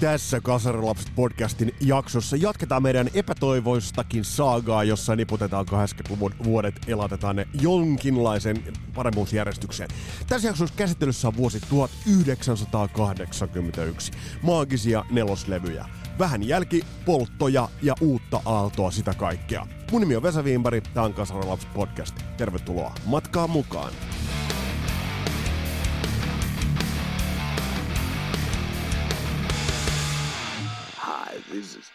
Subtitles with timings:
[0.00, 8.64] Tässä Kasarilapset podcastin jaksossa jatketaan meidän epätoivoistakin saagaa, jossa niputetaan 80-luvun vuodet, elatetaan ne jonkinlaisen
[8.94, 9.90] paremmuusjärjestykseen.
[10.28, 14.12] Tässä jaksossa käsittelyssä on vuosi 1981.
[14.42, 15.86] Maagisia neloslevyjä.
[16.18, 19.66] Vähän jälkipolttoja ja uutta aaltoa sitä kaikkea.
[19.90, 22.14] Mun nimi on Vesa Viimpari, tämä on Kasarilapset podcast.
[22.36, 23.92] Tervetuloa matkaan mukaan.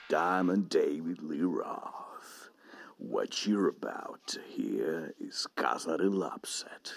[0.10, 2.52] Diamond David Lee Roth.
[3.00, 6.94] What you're about to hear is Kasari Lapset.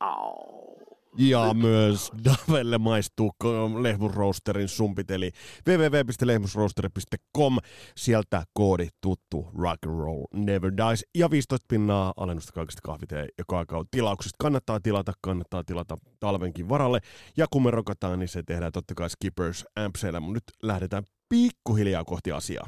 [0.00, 0.98] Oh.
[1.16, 3.32] Ja myös Davelle maistuu
[3.80, 5.32] Lehmusroosterin sumpit, eli
[5.68, 7.58] www.lehmusroosteri.com.
[7.96, 11.04] Sieltä koodi tuttu Rock and Roll Never Dies.
[11.14, 14.36] Ja 15 pinnaa alennusta kaikista kahviteen ja kaakaon tilauksista.
[14.40, 17.00] Kannattaa tilata, kannattaa tilata talvenkin varalle.
[17.36, 20.20] Ja kun me rokataan, niin se tehdään totta kai Skippers Ampseillä.
[20.20, 22.66] Mutta nyt lähdetään pikkuhiljaa kohti asiaa.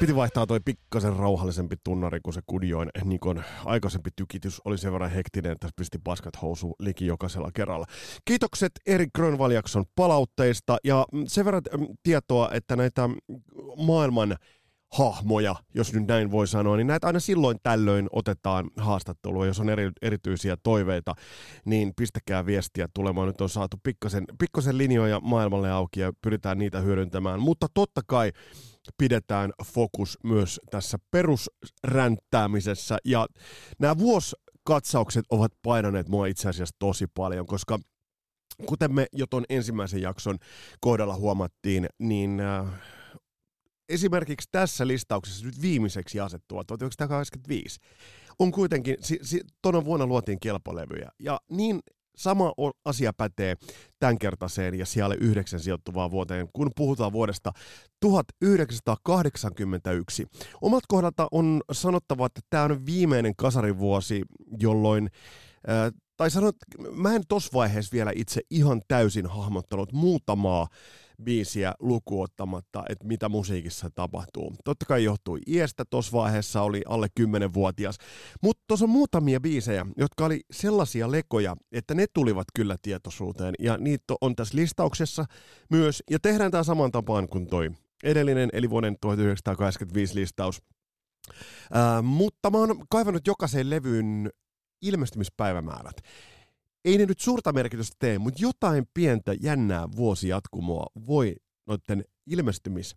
[0.00, 5.10] Piti vaihtaa toi pikkasen rauhallisempi tunnari, kun se Kudjoin Nikon aikaisempi tykitys oli sen verran
[5.10, 7.86] hektinen, että pisti paskat housu liki jokaisella kerralla.
[8.24, 13.08] Kiitokset Erik Grönvaljakson palautteista ja sen verran mm, tietoa, että näitä
[13.76, 14.36] maailman
[14.92, 19.68] hahmoja, jos nyt näin voi sanoa, niin näitä aina silloin tällöin otetaan haastattelua, jos on
[19.68, 21.14] eri, erityisiä toiveita,
[21.64, 23.28] niin pistäkää viestiä tulemaan.
[23.28, 28.32] Nyt on saatu pikkasen, pikkasen linjoja maailmalle auki ja pyritään niitä hyödyntämään, mutta totta kai
[28.98, 32.98] pidetään fokus myös tässä perusränttäämisessä.
[33.04, 33.26] Ja
[33.78, 37.78] nämä vuosikatsaukset ovat painaneet mua itse asiassa tosi paljon, koska
[38.66, 40.38] kuten me jo tuon ensimmäisen jakson
[40.80, 42.66] kohdalla huomattiin, niin äh,
[43.88, 47.80] esimerkiksi tässä listauksessa nyt viimeiseksi asettua 1985
[48.38, 51.80] on kuitenkin, si, si, tuona vuonna luotiin kelpolevyjä, ja niin
[52.16, 52.52] sama
[52.84, 53.56] asia pätee
[53.98, 57.52] tämänkertaiseen ja siellä yhdeksän sijoittuvaan vuoteen, kun puhutaan vuodesta
[58.00, 60.26] 1981.
[60.60, 64.22] Omat kohdalta on sanottava, että tämä on viimeinen kasarivuosi,
[64.60, 65.10] jolloin
[66.16, 66.56] tai sanot,
[66.92, 70.68] mä en tos vaiheessa vielä itse ihan täysin hahmottanut muutamaa
[71.22, 74.54] biisiä lukuottamatta, että mitä musiikissa tapahtuu.
[74.64, 77.98] Totta kai johtui iästä, tuossa vaiheessa oli alle 10-vuotias,
[78.42, 83.78] mutta tuossa on muutamia biisejä, jotka oli sellaisia lekoja, että ne tulivat kyllä tietoisuuteen, ja
[83.78, 85.24] niitä on tässä listauksessa
[85.70, 87.70] myös, ja tehdään tämä saman tapaan kuin toi
[88.02, 90.62] edellinen, eli vuoden 1985 listaus.
[91.76, 94.30] Äh, mutta mä oon kaivannut jokaisen levyn
[94.82, 95.96] ilmestymispäivämäärät
[96.84, 102.96] ei ne nyt suurta merkitystä tee, mutta jotain pientä jännää vuosijatkumoa voi noiden ilmestymis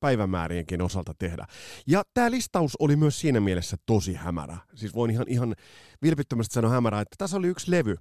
[0.00, 1.46] päivämäärienkin osalta tehdä.
[1.86, 4.56] Ja tämä listaus oli myös siinä mielessä tosi hämärä.
[4.74, 5.54] Siis voin ihan, ihan
[6.02, 7.96] vilpittömästi sanoa hämärä, että tässä oli yksi levy,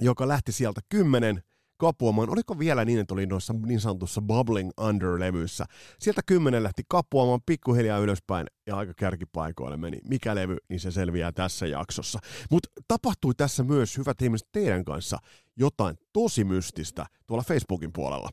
[0.00, 1.42] joka lähti sieltä kymmenen
[1.76, 2.30] kapuamaan.
[2.30, 5.64] Oliko vielä niin, että oli noissa niin sanotussa Bubbling Under-levyissä?
[5.98, 9.98] Sieltä kymmenen lähti kapuamaan pikkuhiljaa ylöspäin ja aika kärkipaikoille meni.
[10.08, 12.18] Mikä levy, niin se selviää tässä jaksossa.
[12.50, 15.18] Mutta tapahtui tässä myös, hyvät ihmiset, teidän kanssa
[15.56, 18.28] jotain tosi mystistä tuolla Facebookin puolella.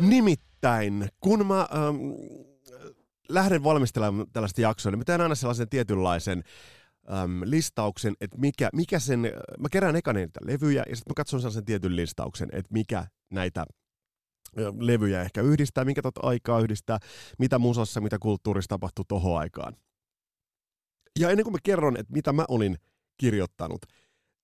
[0.00, 1.96] Nimittäin, kun mä ähm,
[3.28, 6.44] lähden valmistelemaan tällaista jaksoa, niin mä teen aina sellaisen tietynlaisen
[7.08, 9.20] äm, listauksen, että mikä, mikä sen,
[9.58, 13.66] mä kerään eka niitä levyjä ja sitten mä katson sellaisen tietyn listauksen, että mikä näitä
[14.80, 16.98] levyjä ehkä yhdistää, minkä tot aikaa yhdistää,
[17.38, 19.76] mitä musassa, mitä kulttuurissa tapahtuu tohon aikaan.
[21.18, 22.76] Ja ennen kuin mä kerron, että mitä mä olin
[23.16, 23.80] kirjoittanut,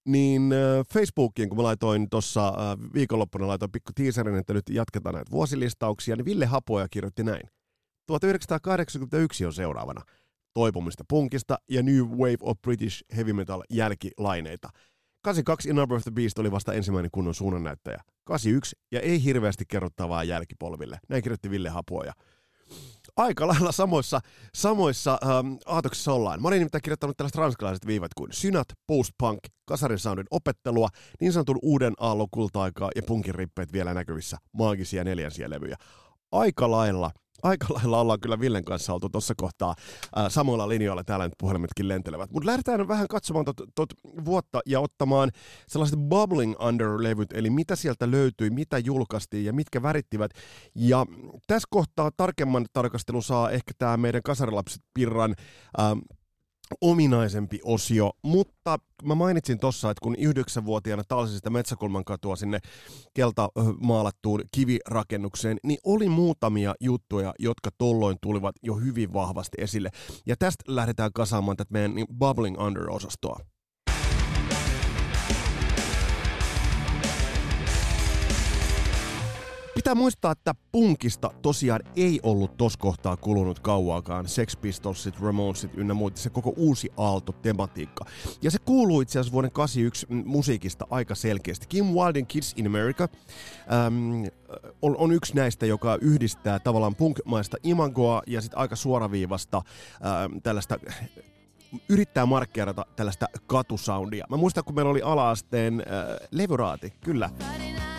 [0.07, 0.55] niin
[0.93, 2.53] Facebookiin, kun mä laitoin tuossa
[2.95, 7.51] viikonloppuna, laitoin pikku teaserin, että nyt jatketaan näitä vuosilistauksia, niin Ville Hapoja kirjoitti näin.
[8.07, 10.03] 1981 on seuraavana
[10.57, 14.69] toipumista punkista ja New Wave of British Heavy Metal jälkilaineita.
[15.23, 18.01] 82 In Number of the Beast oli vasta ensimmäinen kunnon suunnannäyttäjä.
[18.25, 20.99] 81 ja ei hirveästi kerrottavaa jälkipolville.
[21.09, 22.13] Näin kirjoitti Ville Hapuoja.
[23.17, 24.21] Aika lailla samoissa,
[24.55, 26.43] samoissa ähm, aatoksissa ollaan.
[26.43, 30.89] Mä olin nimittäin kirjoittanut tällaiset ranskalaiset viivat kuin synat, post-punk, kasarin soundin opettelua,
[31.21, 35.77] niin sanotun uuden aallon kulta-aikaa ja punkin rippeet vielä näkyvissä, maagisia neljänsiä levyjä.
[36.33, 37.11] Aika lailla
[37.43, 39.75] aika lailla ollaan kyllä Villen kanssa oltu tuossa kohtaa
[40.19, 42.31] äh, samoilla linjoilla, täällä nyt puhelimetkin lentelevät.
[42.31, 43.89] Mutta lähdetään vähän katsomaan tot, tot
[44.25, 45.31] vuotta ja ottamaan
[45.69, 50.31] sellaiset Bubbling Under-levyt, eli mitä sieltä löytyi, mitä julkaistiin ja mitkä värittivät.
[50.75, 51.07] Ja
[51.47, 55.35] tässä kohtaa tarkemman tarkastelun saa ehkä tämä meidän kasarilapset Pirran
[55.81, 55.87] äh,
[56.81, 62.59] ominaisempi osio, mutta mä mainitsin tossa, että kun yhdeksänvuotiaana talsin sitä Metsäkulman katua sinne
[63.15, 63.49] kelta
[63.81, 69.91] maalattuun kivirakennukseen, niin oli muutamia juttuja, jotka tolloin tulivat jo hyvin vahvasti esille.
[70.27, 73.41] Ja tästä lähdetään kasaamaan tätä meidän niin Bubbling Under-osastoa.
[79.87, 84.29] Pitää muistaa, että punkista tosiaan ei ollut tos kohtaa kulunut kauaakaan.
[84.29, 88.05] Sex Pistolsit, Ramonesit ynnä muut, se koko uusi aalto-tematiikka.
[88.43, 91.67] Ja se kuuluu itse asiassa vuoden 81 musiikista aika selkeästi.
[91.69, 93.03] Kim Wilden Kids in America
[93.87, 94.25] äm,
[94.83, 99.63] on, on yksi näistä, joka yhdistää tavallaan punkmaista imagoa ja sitten aika suoraviivasta
[100.25, 100.79] äm, tällaista
[101.89, 104.27] yrittää markkeerata tällaista katusoundia.
[104.31, 107.31] Mä muistan, kun meillä oli alaasteen äh, levyraati, kyllä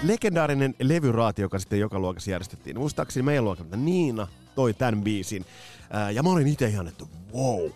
[0.03, 2.77] legendaarinen levyraati, joka sitten joka luokassa järjestettiin.
[2.77, 5.45] Muistaakseni meidän luokalta Niina toi tämän biisin.
[5.89, 7.69] Ää, ja mä olin itse ihan, että wow.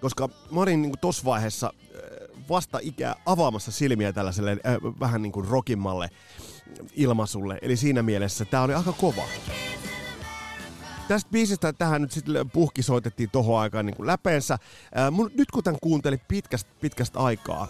[0.00, 1.72] Koska mä olin niin tossa vaiheessa
[2.48, 6.10] vasta ikää avaamassa silmiä tällaiselle ää, vähän niin kuin rockimmalle
[6.94, 7.58] ilmaisulle.
[7.62, 9.22] Eli siinä mielessä tää oli aika kova.
[11.08, 14.58] Tästä biisistä tähän nyt sitten puhki soitettiin tohon aikaan niin kuin läpeensä.
[14.94, 17.68] Ää, mun, nyt kun tämän kuuntelin pitkästä, pitkästä aikaa,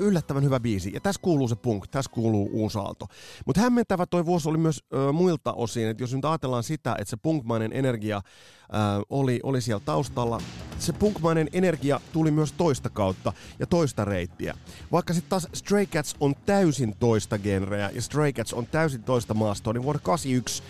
[0.00, 0.90] yllättävän hyvä biisi.
[0.94, 3.06] Ja tässä kuuluu se punk, tässä kuuluu uusi aalto.
[3.46, 7.10] Mutta hämmentävä toi vuosi oli myös ö, muilta osin, että jos nyt ajatellaan sitä, että
[7.10, 8.70] se punkmainen energia ö,
[9.10, 10.40] oli, oli siellä taustalla,
[10.78, 14.54] se punkmainen energia tuli myös toista kautta ja toista reittiä.
[14.92, 19.34] Vaikka sitten taas Stray Cats on täysin toista genreä ja Stray Cats on täysin toista
[19.34, 20.62] maastoa, niin vuonna 81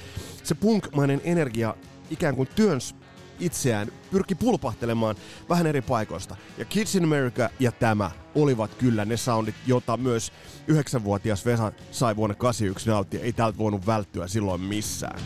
[0.43, 1.75] se punkmainen energia
[2.11, 2.95] ikään kuin työns
[3.39, 5.17] itseään, pyrki pulpahtelemaan
[5.49, 6.37] vähän eri paikoista.
[6.59, 10.33] Ja Kids in America ja tämä olivat kyllä ne soundit, jota myös
[10.71, 13.21] 9-vuotias Vesa sai vuonna 81 nauttia.
[13.21, 15.21] Ei täältä voinut välttyä silloin missään.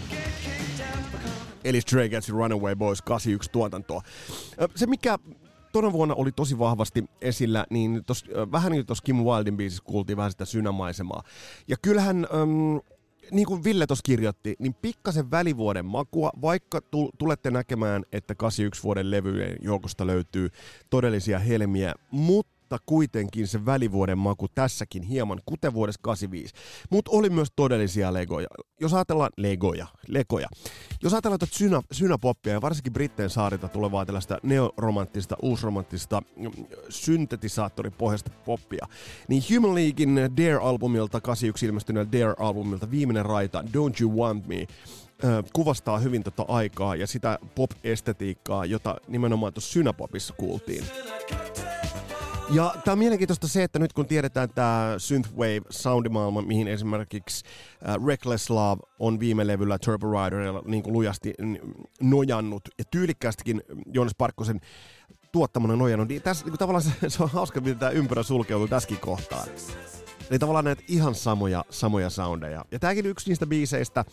[1.65, 4.03] Eli Stray Catsin Runaway Boys 81 tuotantoa.
[4.75, 5.19] Se mikä
[5.73, 9.85] tuona vuonna oli tosi vahvasti esillä, niin tos, vähän niin kuin tuossa Kim Wildin biisissä
[9.85, 11.23] kuultiin vähän sitä synämaisemaa.
[11.69, 12.81] Ja kyllähän äm,
[13.31, 16.81] niin kuin Ville tuossa kirjoitti, niin pikkasen välivuoden makua, vaikka
[17.19, 20.49] tulette näkemään, että 81 vuoden levyjen joukosta löytyy
[20.91, 26.55] todellisia helmiä, mutta mutta kuitenkin se välivuoden maku tässäkin hieman, kuten vuodessa 85.
[26.91, 28.47] Mutta oli myös todellisia legoja.
[28.81, 30.49] Jos ajatellaan legoja, legoja.
[31.03, 36.51] Jos ajatellaan tätä synä, synäpoppia ja varsinkin Britteen saarilta tulevaa tällaista neoromanttista, uusromanttista mm,
[36.89, 38.87] syntetisaattoripohjaista poppia,
[39.29, 44.67] niin Human Leaguein Dare-albumilta, 81 ilmestyneellä Dare-albumilta, viimeinen raita, Don't You Want Me,
[45.53, 50.85] kuvastaa hyvin tätä aikaa ja sitä pop-estetiikkaa, jota nimenomaan tuossa synäpopissa kuultiin.
[52.53, 57.45] Ja tämä on mielenkiintoista se, että nyt kun tiedetään tämä synthwave soundimaailma, mihin esimerkiksi
[57.99, 61.35] uh, Reckless Love on viime levyllä Turbo Riderilla niin kuin lujasti
[62.01, 63.63] nojannut ja tyylikkäästikin
[63.93, 64.61] Joonas Parkkosen
[65.33, 68.69] tuottamana nojannut, niin tässä niin kuin tavallaan se, se on hauska, miten tämä ympyrä sulkeutuu
[68.69, 69.49] tässäkin kohtaan.
[70.31, 72.65] Eli tavallaan näitä ihan samoja, samoja soundeja.
[72.71, 74.05] Ja tämäkin yksi niistä biiseistä,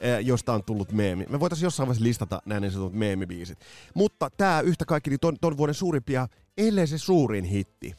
[0.00, 1.26] eh, josta on tullut meemi.
[1.28, 3.58] Me voitaisiin jossain vaiheessa listata nämä niin sanotut meemibiisit.
[3.94, 7.94] Mutta tämä yhtä kaikki niin ton, ton vuoden suurimpia, ellei se suurin hitti.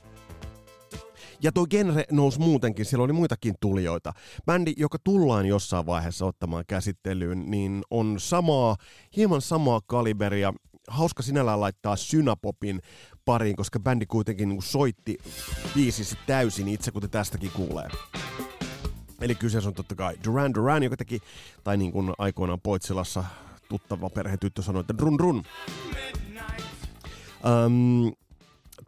[1.42, 4.14] Ja tuo genre nousi muutenkin, siellä oli muitakin tulijoita.
[4.46, 8.76] Bändi, joka tullaan jossain vaiheessa ottamaan käsittelyyn, niin on samaa,
[9.16, 10.54] hieman samaa kaliberia.
[10.88, 12.82] Hauska sinällään laittaa synapopin
[13.26, 15.18] pariin, koska bändi kuitenkin niin soitti
[15.76, 17.88] biisisi täysin itse, kuten tästäkin kuulee.
[19.22, 21.20] Eli kyseessä on totta kai Duran Duran, joka teki,
[21.64, 23.24] tai niin kuin aikoinaan Poitsilassa
[23.70, 25.44] tuttava perhetyttö sanoi, että run run.
[27.66, 28.14] Um,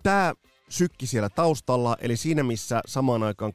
[0.04, 0.34] Tämä
[0.70, 3.54] sykki siellä taustalla, eli siinä missä samaan aikaan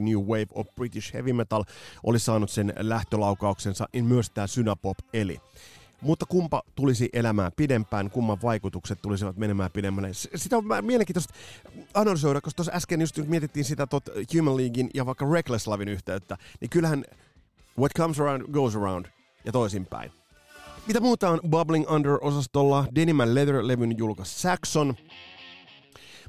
[0.00, 1.64] New Wave of British Heavy Metal
[2.02, 5.40] oli saanut sen lähtölaukauksensa, niin myös tämä Synapop eli.
[6.00, 10.10] Mutta kumpa tulisi elämään pidempään, kumman vaikutukset tulisivat menemään pidemmälle.
[10.12, 11.34] Sitä on mielenkiintoista
[11.94, 14.04] analysoida, koska tuossa äsken just mietittiin sitä tot
[14.36, 17.04] Human Leaguein ja vaikka Reckless Lavin yhteyttä, niin kyllähän
[17.78, 19.06] what comes around goes around
[19.44, 20.19] ja toisinpäin.
[20.90, 22.84] Mitä muuta on Bubbling Under-osastolla?
[22.94, 24.94] Denim Leather-levyn julkaisi Saxon.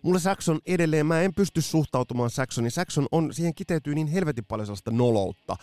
[0.02, 2.72] Mulle Saxon edelleen, mä en pysty suhtautumaan Saxonin.
[2.72, 5.56] Saxon on, siihen kiteytyy niin helvetin paljon sellaista noloutta.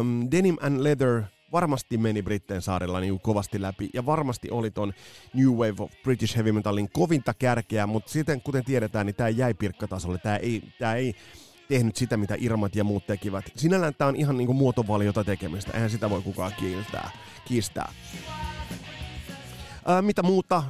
[0.00, 1.22] Um, Denim and Leather
[1.52, 4.92] varmasti meni Britteen saarella niin kovasti läpi, ja varmasti oli ton
[5.34, 9.54] New Wave of British Heavy Metalin kovinta kärkeä, mutta sitten kuten tiedetään, niin tämä jäi
[9.54, 10.18] pirkkatasolle.
[10.18, 11.14] Tämä ei, tää ei
[11.72, 13.44] tehnyt sitä, mitä Irmat ja muut tekivät.
[13.56, 17.10] Sinällään tämä on ihan niinku muotovaliota tekemistä, eihän sitä voi kukaan kiistää.
[17.44, 17.92] kiistää.
[19.86, 20.62] Ää, mitä muuta,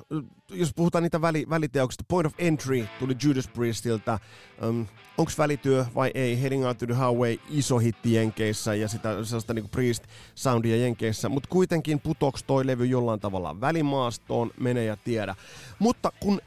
[0.51, 4.19] jos puhutaan niitä väli, väliteoksista, Point of Entry tuli Judas Priestiltä.
[5.19, 6.43] Onko välityö vai ei?
[6.43, 11.29] Heading Out to the Highway, iso hitti Jenkeissä ja sitä sellaista niinku Priest-soundia Jenkeissä.
[11.29, 15.35] Mutta kuitenkin putoks toi levy jollain tavalla välimaastoon, mene ja tiedä.
[15.79, 16.41] Mutta kun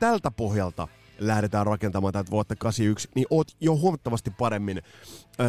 [0.00, 0.88] tältä pohjalta
[1.18, 4.82] lähdetään rakentamaan tätä vuotta 81, niin oot jo huomattavasti paremmin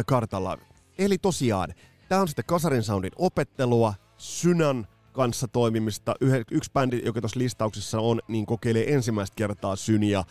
[0.06, 0.58] kartalla.
[0.98, 1.74] Eli tosiaan,
[2.08, 6.14] tämä on sitten Kasarin Soundin opettelua, Synan kanssa toimimista.
[6.50, 10.24] Yksi bändi, joka tuossa listauksessa on, niin kokeilee ensimmäistä kertaa Syniä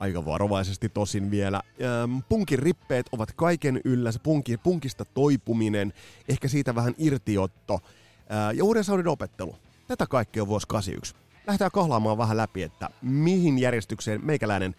[0.00, 1.62] aika varovaisesti tosin vielä.
[1.82, 5.92] Ähm, punkin rippeet ovat kaiken yllä, se punki, punkista toipuminen,
[6.28, 9.56] ehkä siitä vähän irtiotto äh, ja uuden Soundin opettelu.
[9.88, 11.14] Tätä kaikkea on vuosi 81
[11.50, 14.74] lähdetään kahlaamaan vähän läpi, että mihin järjestykseen meikäläinen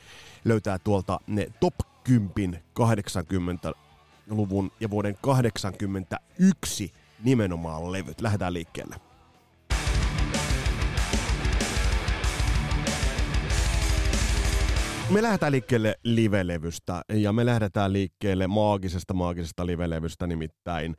[0.46, 1.74] löytää tuolta ne top
[2.04, 8.22] 10 80-luvun ja vuoden 81 nimenomaan levyt.
[8.22, 8.96] Lähdetään liikkeelle.
[15.10, 20.96] Me lähdetään liikkeelle live-levystä ja me lähdetään liikkeelle maagisesta maagisesta live-levystä nimittäin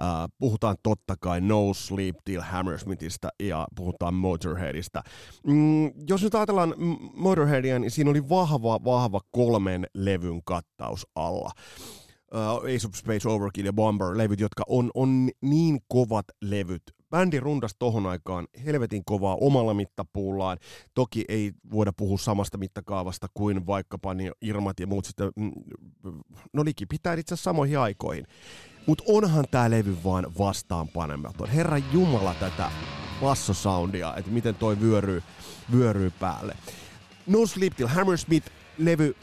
[0.00, 5.02] Uh, puhutaan totta kai No Sleep Till Hammersmithistä ja puhutaan Motorheadista.
[5.46, 6.74] Mm, jos nyt ajatellaan
[7.14, 11.50] Motorheadia, niin siinä oli vahva, vahva kolmen levyn kattaus alla.
[12.34, 16.82] Uh, Ace of Space, Overkill ja Bomber-levyt, jotka on, on niin kovat levyt.
[17.10, 20.58] Bändi rundas tohon aikaan helvetin kovaa omalla mittapuullaan.
[20.94, 25.52] Toki ei voida puhua samasta mittakaavasta kuin vaikkapa niin Irmat ja muut sitten, mm,
[26.52, 28.26] no liki pitää itse asiassa samoihin aikoihin.
[28.86, 31.48] Mutta onhan tää levy vaan vastaanpanematon.
[31.48, 32.70] Herra Jumala tätä
[33.20, 35.22] bassosoundia, että miten toi vyöryy,
[35.72, 36.56] vyöryy päälle.
[37.26, 39.16] No Sleep Till Hammersmith-levy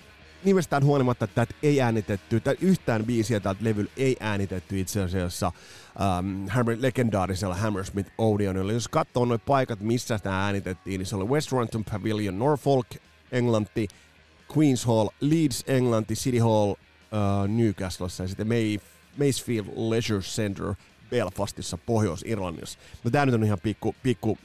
[0.44, 5.48] nimestään huolimatta, että tätä ei äänitetty, tai yhtään biisiä tältä levyllä ei äänitetty itse asiassa
[5.48, 8.72] um, Hammer, legendaarisella Hammersmith Odeonilla.
[8.72, 12.88] Jos katsoo noin paikat, missä sitä äänitettiin, niin se oli West Runton Pavilion, Norfolk,
[13.32, 13.88] Englanti,
[14.52, 16.78] Queen's Hall, Leeds, Englanti, City Hall, uh,
[17.48, 18.84] Newcastlessa ja sitten Mayf
[19.18, 20.74] Macefield Leisure Center
[21.10, 22.80] Belfastissa, Pohjois-Irlannissa.
[23.04, 24.38] No tää nyt on ihan pikku, pikku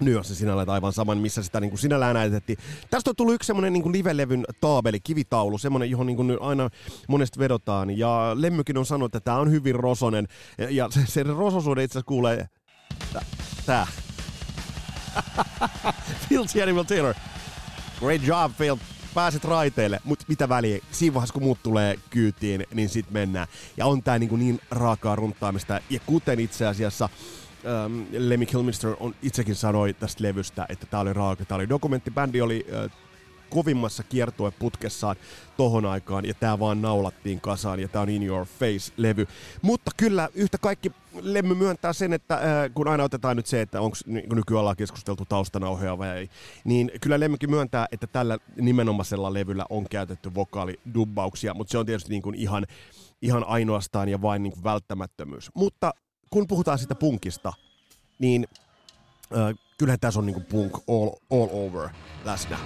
[0.00, 2.58] nyanssi sinällään aivan saman, missä sitä niin kuin sinällään näytettiin.
[2.90, 6.70] Tästä on tullut yksi semmoinen niin live-levyn taabeli, kivitaulu, semmoinen, johon niin kuin aina
[7.08, 7.98] monesti vedotaan.
[7.98, 10.28] Ja Lemmykin on sanonut, että tämä on hyvin rosonen.
[10.70, 12.48] Ja se, se rososuuden itse asiassa kuulee...
[13.66, 13.86] Tää.
[16.62, 17.14] Animal Taylor.
[18.00, 18.76] Great job, Phil
[19.14, 23.46] pääset raiteille, mutta mitä väliä, siinä vaiheessa kun muut tulee kyytiin, niin sit mennään.
[23.76, 27.08] Ja on tää niin, niin raakaa runtaamista, ja kuten itse asiassa
[27.66, 32.10] ähm, Lemmy Kilmister on itsekin sanoi tästä levystä, että tää oli raaka, tää oli dokumentti,
[32.10, 32.90] bändi oli äh,
[33.50, 35.16] kovimmassa kiertueputkessaan
[35.56, 39.26] tohon aikaan, ja tää vaan naulattiin kasaan, ja tää on In Your Face-levy.
[39.62, 42.42] Mutta kyllä yhtä kaikki Lemmy myöntää sen, että äh,
[42.74, 46.30] kun aina otetaan nyt se, että onko nykyään ollaan keskusteltu taustanauhoja vai ei,
[46.64, 52.10] niin kyllä Lemmykin myöntää, että tällä nimenomaisella levyllä on käytetty vokaalidubbauksia, mutta se on tietysti
[52.10, 52.66] niin kuin ihan,
[53.22, 55.50] ihan ainoastaan ja vain niin kuin välttämättömyys.
[55.54, 55.94] Mutta
[56.30, 57.52] kun puhutaan sitä punkista,
[58.18, 58.48] niin
[59.36, 61.88] äh, kyllähän tässä on niin kuin punk all, all over
[62.24, 62.58] läsnä.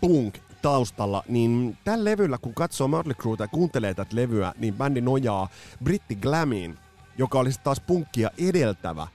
[0.00, 5.00] punk taustalla, niin tällä levyllä, kun katsoo Mötley Crue tai kuuntelee tätä levyä, niin bändi
[5.00, 5.48] nojaa
[5.84, 6.78] britti glamiin,
[7.18, 9.06] joka olisi taas punkkia edeltävä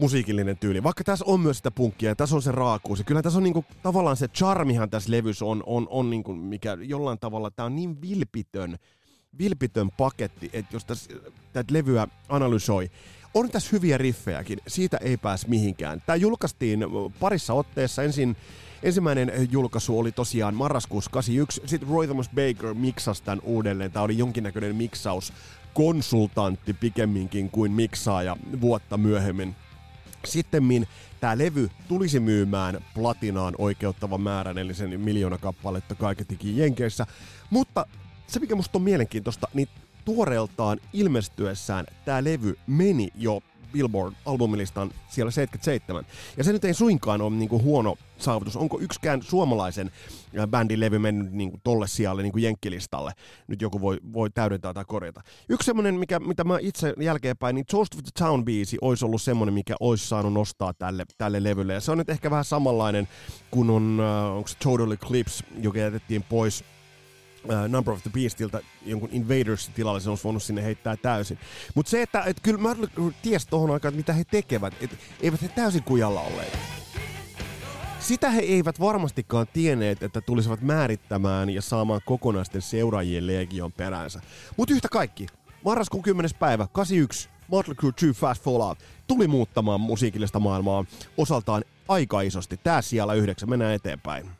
[0.00, 0.82] musiikillinen tyyli.
[0.82, 2.98] Vaikka tässä on myös sitä punkkia ja tässä on se raakuus.
[2.98, 6.78] Ja kyllä tässä on niinku, tavallaan se charmihan tässä levyssä on, on, on niinku, mikä
[6.80, 8.78] jollain tavalla, tämä on niin vilpitön,
[9.38, 11.10] vilpitön paketti, että jos tässä
[11.52, 12.90] tätä levyä analysoi,
[13.34, 16.02] on tässä hyviä riffejäkin, siitä ei pääs mihinkään.
[16.06, 16.86] Tämä julkaistiin
[17.20, 18.02] parissa otteessa.
[18.02, 18.36] Ensin,
[18.82, 23.92] ensimmäinen julkaisu oli tosiaan marraskuussa 81, sitten Roy Thomas Baker miksasi tämän uudelleen.
[23.92, 25.32] Tämä oli jonkinnäköinen miksaus
[25.74, 29.56] konsultantti pikemminkin kuin miksaaja vuotta myöhemmin.
[30.24, 30.86] Sittemmin
[31.20, 37.06] tämä levy tulisi myymään platinaan oikeuttavan määrän, eli sen miljoona kappaletta kaiketikin Jenkeissä.
[37.50, 37.86] Mutta
[38.26, 39.68] se, mikä musta on mielenkiintoista, niin
[40.04, 43.40] tuoreeltaan ilmestyessään tämä levy meni jo
[43.72, 46.04] Billboard-albumilistan siellä 77.
[46.36, 48.56] Ja se nyt ei suinkaan ole niinku huono saavutus.
[48.56, 49.90] Onko yksikään suomalaisen
[50.38, 53.12] äh, bändin levy mennyt niinku tolle sijalle niinku jenkkilistalle?
[53.46, 55.22] Nyt joku voi, voi täydentää tai korjata.
[55.48, 59.22] Yksi semmonen, mikä, mitä mä itse jälkeenpäin, niin Toast of the Town biisi olisi ollut
[59.22, 61.72] semmonen, mikä olisi saanut nostaa tälle, tälle levylle.
[61.72, 63.08] Ja se on nyt ehkä vähän samanlainen
[63.50, 66.64] kuin on, uh, onko Total Eclipse, joka jätettiin pois
[67.68, 71.38] Number of the Beastilta jonkun Invaders tilalle, se olisi voinut sinne heittää täysin.
[71.74, 72.76] Mutta se, että et kyllä mä
[73.22, 76.58] ties tohon aikaan, mitä he tekevät, et, eivät he täysin kujalla olleet.
[77.98, 84.20] Sitä he eivät varmastikaan tienneet, että tulisivat määrittämään ja saamaan kokonaisten seuraajien legion peräänsä.
[84.56, 85.26] Mutta yhtä kaikki,
[85.64, 86.30] marraskuun 10.
[86.38, 90.84] päivä, 81, Motley Crue 2 Fast Fallout tuli muuttamaan musiikillista maailmaa
[91.16, 92.56] osaltaan aika isosti.
[92.56, 94.39] Tää siellä yhdeksän, mennään eteenpäin.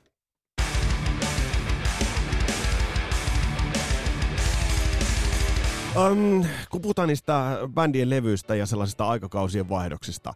[5.97, 10.35] Um, kun puhutaan niistä bändien levyistä ja sellaisista aikakausien vaihdoksista,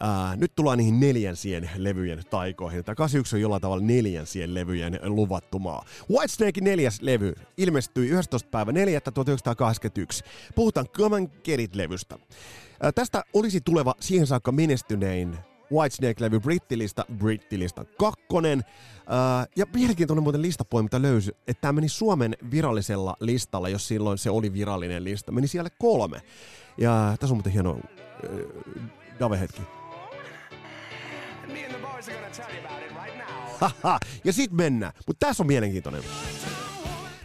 [0.00, 2.84] ää, nyt tullaan niihin neljänsien levyjen taikoihin.
[2.84, 5.84] Tämä 81 on jollain tavalla neljänsien levyjen luvattumaa.
[6.10, 8.48] Whitesnakein neljäs levy ilmestyi 11.
[8.50, 9.00] päivä 4.
[9.00, 10.24] 1981.
[10.54, 12.18] Puhutaan Come and Get It-levystä.
[12.80, 15.38] Ää, tästä olisi tuleva siihen saakka menestynein
[15.72, 18.58] Whitesnake-levy Brittilista, Brittilista kakkonen.
[18.58, 24.30] Uh, ja mielenkiintoinen muuten listapoiminta löysi, että tämä meni Suomen virallisella listalla, jos silloin se
[24.30, 25.32] oli virallinen lista.
[25.32, 26.22] Meni siellä kolme.
[26.78, 27.80] Ja tässä on muuten hieno uh,
[29.20, 29.62] Dave-hetki.
[33.60, 34.92] Haha, ja sit mennään.
[35.06, 36.02] Mutta tässä on mielenkiintoinen.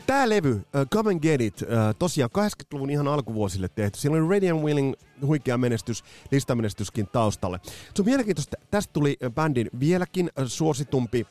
[0.07, 0.63] Tää levy, uh,
[0.93, 1.67] Come and Get It, uh,
[1.99, 3.99] tosiaan 80-luvun ihan alkuvuosille tehty.
[3.99, 4.93] Siellä oli Radiant Willing
[5.25, 7.59] huikea menestys, listamenestyskin taustalle.
[7.65, 11.27] Se on mielenkiintoista, tästä tuli bändin vieläkin suositumpi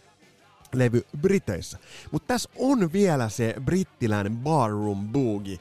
[0.74, 1.78] levy Briteissä.
[2.11, 5.58] Mutta tässä on vielä se brittiläinen barroom boogie,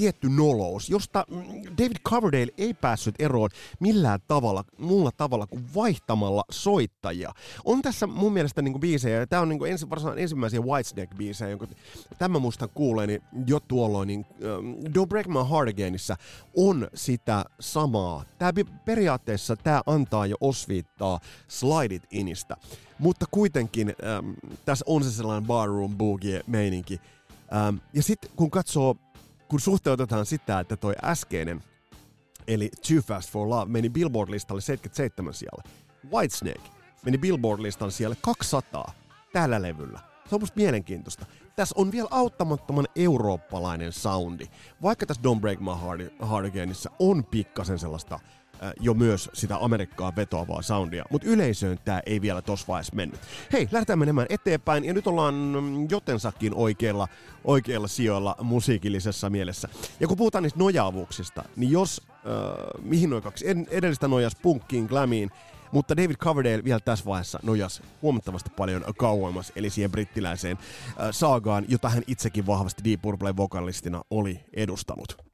[0.00, 1.36] tietty nolous, josta mm,
[1.78, 7.32] David Coverdale ei päässyt eroon millään tavalla, muulla tavalla kuin vaihtamalla soittajia.
[7.64, 11.66] On tässä mun mielestä niinku biisejä, ja tämä on niinku ensi, ensimmäisiä Whitesnake-biisejä, jonka
[12.18, 14.26] tämä muistan kuuleeni jo tuolloin, niin
[14.58, 16.16] um, Don't Break My Heart Againissa
[16.56, 18.24] on sitä samaa.
[18.38, 18.52] Tää
[18.84, 22.56] periaatteessa tämä antaa jo osviittaa Slide It Inistä,
[22.98, 27.00] mutta kuitenkin um, tässä on se sellainen barroom boogie-meininki.
[27.68, 28.96] Um, ja sitten kun katsoo
[29.50, 31.62] kun suhteutetaan sitä, että toi äskeinen,
[32.46, 35.62] eli Too Fast for Love, meni Billboard-listalle 77 siellä.
[36.12, 38.92] Whitesnake meni Billboard-listan siellä 200
[39.32, 40.00] tällä levyllä.
[40.28, 41.26] Se on musta mielenkiintoista.
[41.56, 44.46] Tässä on vielä auttamattoman eurooppalainen soundi.
[44.82, 48.20] Vaikka tässä Don't Break My Heart, Heart Againissa on pikkasen sellaista
[48.80, 53.20] jo myös sitä Amerikkaa vetoavaa soundia, mutta yleisöön tämä ei vielä tos vaiheessa mennyt.
[53.52, 57.08] Hei, lähdetään menemään eteenpäin ja nyt ollaan mm, jotensakin oikeilla,
[57.44, 59.68] oikeilla sijoilla musiikillisessa mielessä.
[60.00, 62.22] Ja kun puhutaan niistä nojaavuuksista, niin jos äh,
[62.82, 65.30] mihin noin kaksi edellistä nojas punkkiin, glamiin,
[65.72, 71.64] mutta David Coverdale vielä tässä vaiheessa nojas huomattavasti paljon kauemmas, eli siihen brittiläiseen äh, saagaan,
[71.68, 75.29] jota hän itsekin vahvasti Deep Purple vokalistina oli edustanut.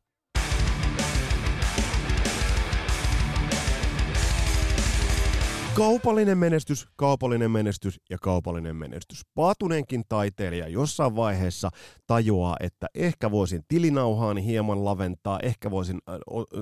[5.76, 9.20] Kaupallinen menestys, kaupallinen menestys ja kaupallinen menestys.
[9.34, 11.70] Paatuneenkin taiteilija jossain vaiheessa
[12.06, 15.98] tajuaa, että ehkä voisin tilinauhaani hieman laventaa, ehkä voisin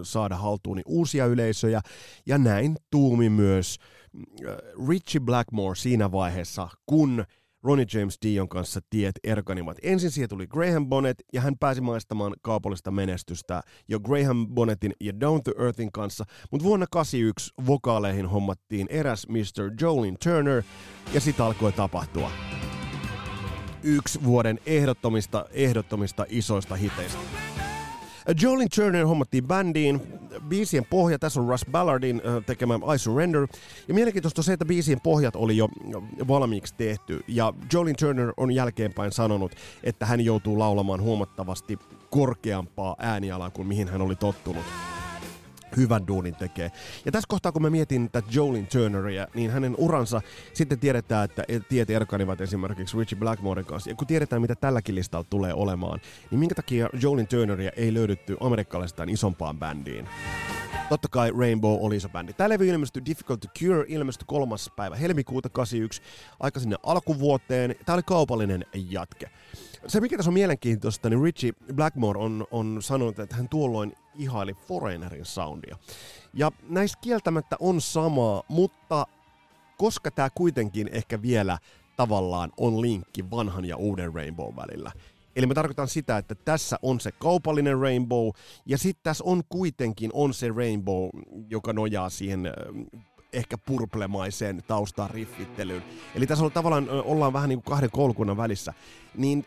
[0.02, 1.80] saada haltuuni uusia yleisöjä.
[2.26, 3.78] Ja näin tuumi myös
[4.16, 4.56] äh,
[4.88, 7.24] Richie Blackmore siinä vaiheessa, kun
[7.64, 9.76] Ronnie James Dion kanssa tiet erkanivat.
[9.82, 15.20] Ensin siihen tuli Graham Bonnet ja hän pääsi maistamaan kaupallista menestystä jo Graham Bonnetin ja
[15.20, 19.72] Down to Earthin kanssa, mutta vuonna 81 vokaaleihin hommattiin eräs Mr.
[19.80, 20.62] Jolin Turner
[21.14, 22.30] ja sitä alkoi tapahtua.
[23.82, 27.53] Yksi vuoden ehdottomista, ehdottomista isoista hiteistä.
[28.42, 30.00] Jolin Turner hommattiin bändiin.
[30.48, 33.46] Biisien pohja, tässä on Russ Ballardin tekemä I Surrender.
[33.88, 35.68] Ja mielenkiintoista on se, että biisien pohjat oli jo
[36.28, 37.24] valmiiksi tehty.
[37.28, 41.78] Ja Jolin Turner on jälkeenpäin sanonut, että hän joutuu laulamaan huomattavasti
[42.10, 44.64] korkeampaa äänialaa kuin mihin hän oli tottunut
[45.76, 46.70] hyvän duunin tekee.
[47.04, 50.20] Ja tässä kohtaa, kun mä mietin tätä Jolin Turneria, niin hänen uransa
[50.52, 53.90] sitten tiedetään, että tiet erkanivat esimerkiksi Richie Blackmoren kanssa.
[53.90, 58.36] Ja kun tiedetään, mitä tälläkin listalla tulee olemaan, niin minkä takia Jolin Turneria ei löydetty
[58.40, 60.08] amerikkalaistaan isompaan bändiin?
[60.88, 62.32] Totta kai Rainbow oli iso bändi.
[62.32, 66.02] Tämä levy ilmestyi Difficult to Cure, ilmestyi kolmas päivä helmikuuta 81,
[66.40, 67.74] aika sinne alkuvuoteen.
[67.86, 69.30] Tämä oli kaupallinen jatke.
[69.86, 74.54] Se, mikä tässä on mielenkiintoista, niin Richie Blackmore on, on sanonut, että hän tuolloin ihaili
[74.54, 75.76] Foreignerin soundia.
[76.34, 79.06] Ja näissä kieltämättä on samaa, mutta
[79.78, 81.58] koska tämä kuitenkin ehkä vielä
[81.96, 84.92] tavallaan on linkki vanhan ja uuden Rainbow välillä.
[85.36, 88.28] Eli mä tarkoitan sitä, että tässä on se kaupallinen Rainbow,
[88.66, 91.08] ja sitten tässä on kuitenkin on se Rainbow,
[91.50, 92.52] joka nojaa siihen
[93.32, 95.84] ehkä purplemaiseen taustaan riffittelyyn.
[96.14, 98.74] Eli tässä on tavallaan, ollaan vähän niin kuin kahden koulukunnan välissä.
[99.14, 99.46] Niin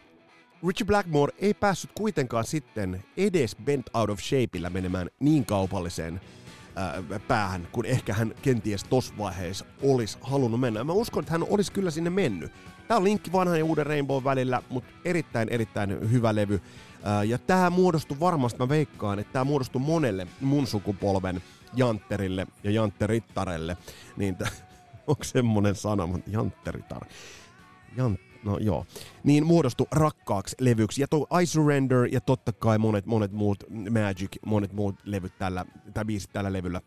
[0.67, 6.22] Richie Blackmore ei päässyt kuitenkaan sitten edes Bent Out of Shapeillä menemään niin kaupalliseen
[6.76, 10.84] ää, päähän, kun ehkä hän kenties tos vaiheessa olisi halunnut mennä.
[10.84, 12.52] Mä uskon, että hän olisi kyllä sinne mennyt.
[12.88, 16.62] Tämä on linkki vanhan ja uuden Rainbow välillä, mutta erittäin, erittäin hyvä levy.
[17.04, 21.41] Ää, ja tämä muodostui varmasti, mä veikkaan, että tämä muodostui monelle mun sukupolven
[21.74, 23.78] jantterille ja jantterittarelle.
[24.17, 24.38] Niin
[25.08, 27.06] onko semmonen sana, mutta jantteritar.
[27.98, 28.86] Jant, no joo,
[29.23, 31.02] niin muodostui rakkaaksi levyksi.
[31.02, 35.65] Ja tuo I Surrender ja totta kai monet, monet muut, Magic, monet muut levyt tällä,
[35.93, 36.82] tai biisit tällä levyllä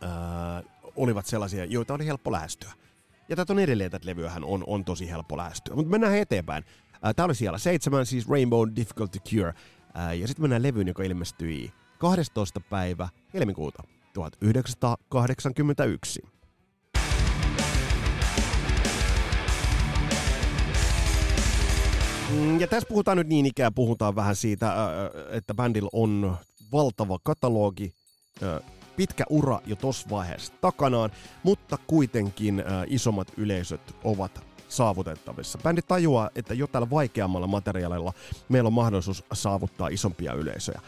[0.00, 0.62] ää,
[0.96, 2.72] olivat sellaisia, joita oli helppo lähestyä.
[3.28, 5.74] Ja tätä on edelleen, tätä levyähän on, on tosi helppo lähestyä.
[5.74, 6.64] Mutta mennään eteenpäin.
[7.16, 9.54] Tämä oli siellä seitsemän, siis Rainbow Difficult to Cure.
[9.94, 12.60] Ää, ja sitten mennään levyyn, joka ilmestyi 12.
[12.60, 16.37] päivä helmikuuta 1981.
[22.58, 24.74] ja tässä puhutaan nyt niin ikään, puhutaan vähän siitä,
[25.30, 26.36] että bändillä on
[26.72, 27.94] valtava katalogi,
[28.96, 31.10] pitkä ura jo tuossa vaiheessa takanaan,
[31.42, 35.58] mutta kuitenkin isommat yleisöt ovat saavutettavissa.
[35.58, 38.12] Bändi tajuaa, että jo tällä vaikeammalla materiaalilla
[38.48, 40.80] meillä on mahdollisuus saavuttaa isompia yleisöjä.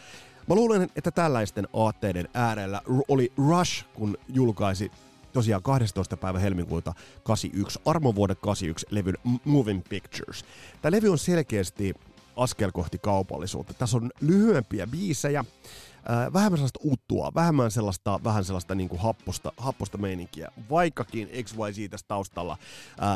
[0.48, 4.90] Mä luulen, että tällaisten aatteiden äärellä oli Rush, kun julkaisi
[5.32, 6.16] tosiaan 12.
[6.16, 10.44] päivä helmikuuta 81, armovuoden 81 levyn Moving Pictures.
[10.82, 11.94] Tämä levy on selkeästi
[12.36, 13.74] askel kohti kaupallisuutta.
[13.74, 19.52] Tässä on lyhyempiä biisejä, äh, vähemmän sellaista uttua, vähemmän sellaista, vähän sellaista niin kuin happosta,
[19.56, 20.48] happosta meininkiä.
[20.70, 22.58] Vaikkakin XYZ tässä taustalla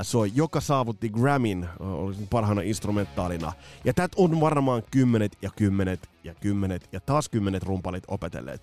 [0.03, 3.53] soi, joka saavutti Grammyn oli parhaana instrumentaalina.
[3.85, 8.63] Ja tätä on varmaan kymmenet ja kymmenet ja kymmenet ja taas kymmenet rumpalit opetelleet.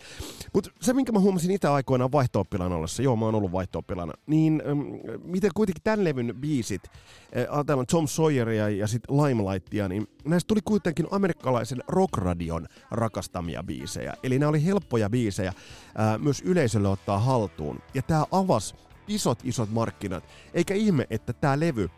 [0.54, 2.46] Mutta se, minkä mä huomasin itse aikoinaan vaihto
[2.76, 3.84] ollessa, joo mä oon ollut vaihto
[4.26, 4.80] niin ähm,
[5.24, 10.60] miten kuitenkin tämän levyn biisit, äh, ajatellaan Tom Sawyeria ja sitten Limelightia, niin näistä tuli
[10.66, 14.14] kuitenkin amerikkalaisen rockradion rakastamia biisejä.
[14.24, 17.80] Eli nämä oli helppoja biisejä äh, myös yleisölle ottaa haltuun.
[17.94, 18.76] Ja tämä avasi
[19.08, 20.24] isot isot markkinat.
[20.54, 21.90] Eikä ihme, että tämä levy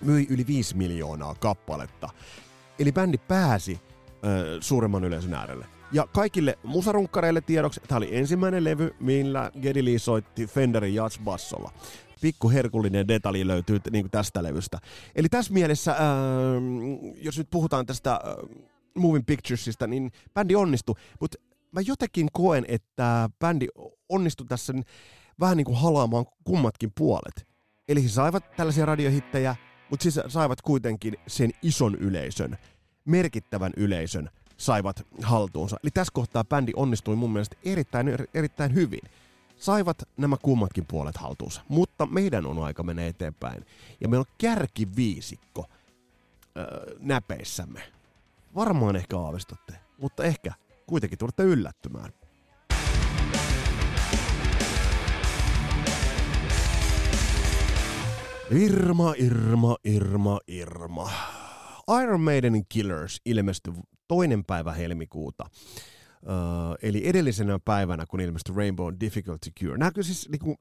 [0.00, 2.08] myi yli 5 miljoonaa kappaletta.
[2.78, 3.80] Eli bändi pääsi
[4.60, 5.66] suuremman yleisön äärelle.
[5.92, 11.70] Ja kaikille musarunkkareille tiedoksi, tämä oli ensimmäinen levy, millä Geddy Lee soitti Fenderin Jazz-bassolla.
[12.20, 14.78] Pikku herkullinen detalji löytyy niin kuin tästä levystä.
[15.14, 15.98] Eli tässä mielessä, ää,
[17.16, 18.20] jos nyt puhutaan tästä ää,
[18.94, 20.94] Moving Picturesista, niin bändi onnistui.
[21.20, 21.38] Mutta
[21.72, 23.66] mä jotenkin koen, että bändi
[24.08, 24.72] onnistui tässä
[25.40, 27.46] vähän niin kuin halaamaan kummatkin puolet.
[27.88, 29.56] Eli he saivat tällaisia radiohittejä,
[29.90, 32.58] mutta siis saivat kuitenkin sen ison yleisön
[33.10, 35.76] merkittävän yleisön saivat haltuunsa.
[35.82, 39.00] Eli tässä kohtaa bändi onnistui mun mielestä erittäin, erittäin hyvin.
[39.56, 41.62] Saivat nämä kummatkin puolet haltuunsa.
[41.68, 43.66] Mutta meidän on aika mennä eteenpäin.
[44.00, 45.66] Ja meillä on kärkiviisikko
[46.56, 47.82] öö, näpeissämme.
[48.54, 50.52] Varmaan ehkä aavistatte, mutta ehkä
[50.86, 52.12] kuitenkin tulette yllättymään.
[58.50, 61.39] Irma, Irma, Irma, Irma.
[62.02, 63.74] Iron Maidenin Killers ilmestyi
[64.08, 65.44] toinen päivä helmikuuta.
[66.22, 69.78] Uh, eli edellisenä päivänä, kun ilmestyi Rainbow Difficult to Cure.
[69.78, 70.56] Nämä, siis, niinku,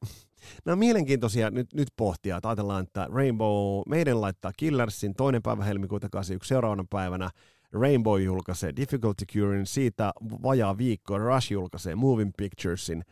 [0.65, 5.63] nämä on mielenkiintoisia nyt, nyt pohtia, että ajatellaan, että Rainbow meidän laittaa Killersin toinen päivä
[5.63, 7.29] helmikuuta 81 seuraavana päivänä
[7.71, 13.03] Rainbow julkaisee Difficult to Curein, siitä vajaa viikko Rush julkaisee Moving Picturesin.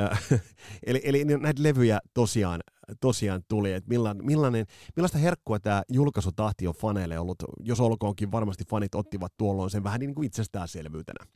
[0.00, 0.40] Uh,
[0.86, 2.60] eli, eli näitä levyjä tosiaan,
[3.00, 8.64] tosiaan tuli, että millainen, millainen, millaista herkkua tämä julkaisutahti on faneille ollut, jos olkoonkin varmasti
[8.64, 11.26] fanit ottivat tuolloin sen vähän niin kuin itsestäänselvyytenä.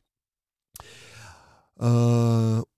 [1.83, 1.89] Öö,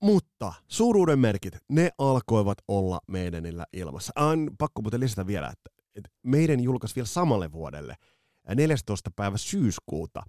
[0.02, 4.12] mutta suuruuden merkit, ne alkoivat olla meidänillä ilmassa.
[4.16, 7.94] On pakko muuten lisätä vielä, että, että meidän julkaisi vielä samalle vuodelle
[8.54, 9.10] 14.
[9.16, 10.22] päivä syyskuuta,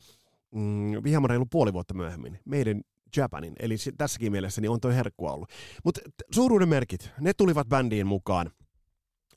[0.55, 2.81] mm, hieman reilu puoli vuotta myöhemmin, meidän
[3.17, 3.53] Japanin.
[3.59, 5.49] Eli tässäkin mielessä niin on toi herkku ollut.
[5.83, 8.51] Mutta suuruuden merkit, ne tulivat bändiin mukaan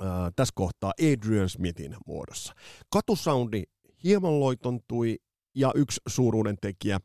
[0.02, 2.54] äh, tässä kohtaa Adrian Smithin muodossa.
[2.90, 3.62] Katusoundi
[4.04, 5.18] hieman loitontui
[5.54, 7.00] ja yksi suuruuden tekijä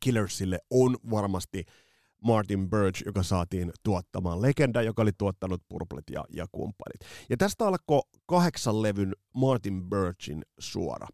[0.00, 1.64] Killersille on varmasti
[2.24, 4.42] Martin Birch, joka saatiin tuottamaan.
[4.42, 7.00] Legenda, joka oli tuottanut Purplet ja, ja kumppanit.
[7.30, 11.08] Ja tästä alkoi kahdeksan levyn Martin Birchin suora.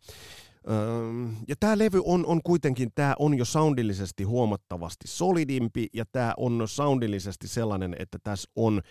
[1.48, 6.62] Ja tämä levy on, on kuitenkin, tämä on jo soundillisesti huomattavasti solidimpi, ja tämä on
[6.66, 8.82] soundillisesti sellainen, että tässä on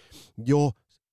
[0.45, 0.71] jo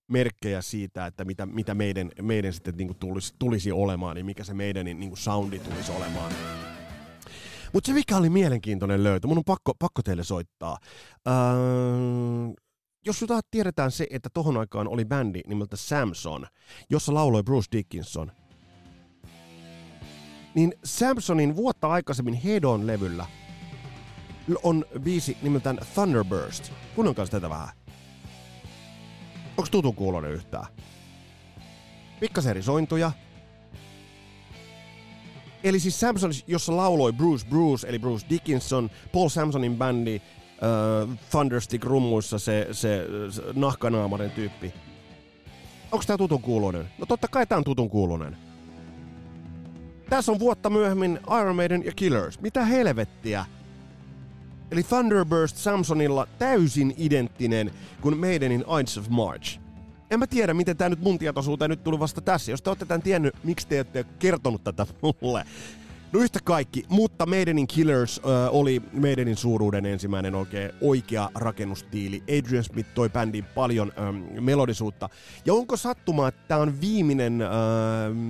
[0.09, 4.55] merkkejä siitä, että mitä, mitä meidän, meidän sitten niin tulisi, tulisi olemaan, niin mikä se
[4.55, 6.33] meidän niin soundi tulisi olemaan.
[7.73, 10.79] Mutta se mikä oli mielenkiintoinen löytö, mun on pakko, pakko teille soittaa.
[11.29, 11.35] Öö,
[13.07, 16.47] jos jotain tiedetään se, että tohon aikaan oli bändi nimeltä Samson,
[16.91, 18.33] jossa lauloi Bruce Dickinson,
[20.55, 23.27] niin Samsonin vuotta aikaisemmin Hedon levyllä
[24.63, 26.73] on biisi nimeltään Thunderburst.
[26.95, 27.69] Kuunnelkaa tätä vähän.
[29.57, 30.67] Onko tutun kuulonen yhtään?
[32.21, 33.13] Pikkasen eri sointuja,
[35.65, 41.85] Eli siis Samson, jossa lauloi Bruce Bruce, eli Bruce Dickinson, Paul Samsonin bändi, uh, Thunderstick
[41.85, 44.75] rummuissa se, se, se nahkanaamarin tyyppi.
[45.93, 46.89] Onko tää tutun kuulonen?
[46.99, 48.37] No totta kai tää on tutun kuulonen.
[50.11, 52.41] Tässä on vuotta myöhemmin Iron Maiden ja Killers.
[52.41, 53.45] Mitä helvettiä?
[54.71, 59.65] Eli Thunderburst Samsonilla täysin identtinen kuin Maidenin Ides of March
[60.15, 62.51] en mä tiedä, miten tämä nyt mun tietoisuuteen nyt tuli vasta tässä.
[62.51, 65.45] Jos te olette tämän tiennyt, miksi te ette kertonut tätä mulle?
[66.15, 72.23] No yhtä kaikki, mutta Maidenin Killers äh, oli Maidenin suuruuden ensimmäinen oikein oikea rakennustiili.
[72.39, 75.09] Adrian Smith toi bändiin paljon ähm, melodisuutta.
[75.45, 77.49] Ja onko sattumaa, että tämä on viimeinen äh,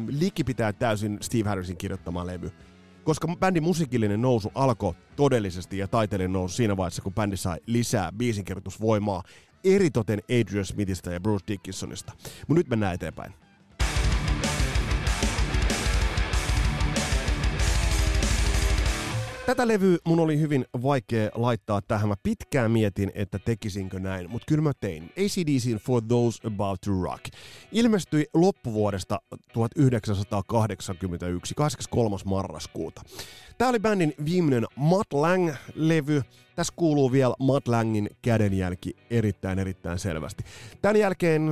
[0.07, 2.53] likipitää täysin Steve Harrisin kirjoittama levy?
[3.05, 8.12] Koska bändin musiikillinen nousu alkoi todellisesti ja taiteellinen nousu siinä vaiheessa, kun bändi sai lisää
[8.12, 9.23] biisinkirjoitusvoimaa
[9.64, 12.12] eritoten Adrian Smithistä ja Bruce Dickinsonista.
[12.49, 13.43] Mutta nyt mennään eteenpäin.
[19.46, 22.09] Tätä levyä mun oli hyvin vaikea laittaa tähän.
[22.09, 25.04] Mä pitkään mietin, että tekisinkö näin, mutta kyllä mä tein.
[25.04, 27.24] ACDC For Those About to Rock
[27.72, 29.20] ilmestyi loppuvuodesta
[29.52, 32.16] 1981, 23.
[32.24, 33.02] marraskuuta.
[33.59, 36.22] Tämä oli bändin viimeinen Matt Lang-levy.
[36.56, 40.44] Tässä kuuluu vielä Matt Langin kädenjälki erittäin erittäin selvästi.
[40.82, 41.42] Tämän jälkeen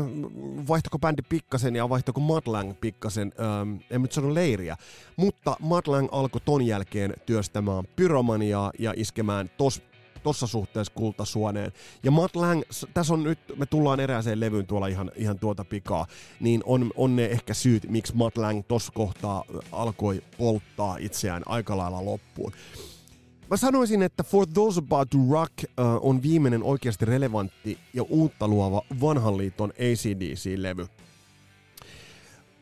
[0.69, 4.77] vaihtoko bändi pikkasen ja vaihtoko Matt Lang pikkasen, ähm, en nyt sano leiriä,
[5.17, 9.83] mutta Matt Lang alkoi ton jälkeen työstämään pyromaniaa ja iskemään tos
[10.23, 11.73] tossa suhteessa kultasuoneen.
[12.03, 12.63] Ja Matt Lang,
[12.95, 16.07] tässä on nyt, me tullaan erääseen levyyn tuolla ihan, ihan tuota pikaa,
[16.41, 21.77] niin on, on ne ehkä syyt, miksi Matt Lang tossa kohtaa alkoi polttaa itseään aika
[21.77, 22.53] lailla loppuun.
[23.53, 25.69] Mä sanoisin, että For Those About to Rock uh,
[26.01, 30.87] on viimeinen oikeasti relevantti ja uutta luova vanhan liiton ACDC-levy.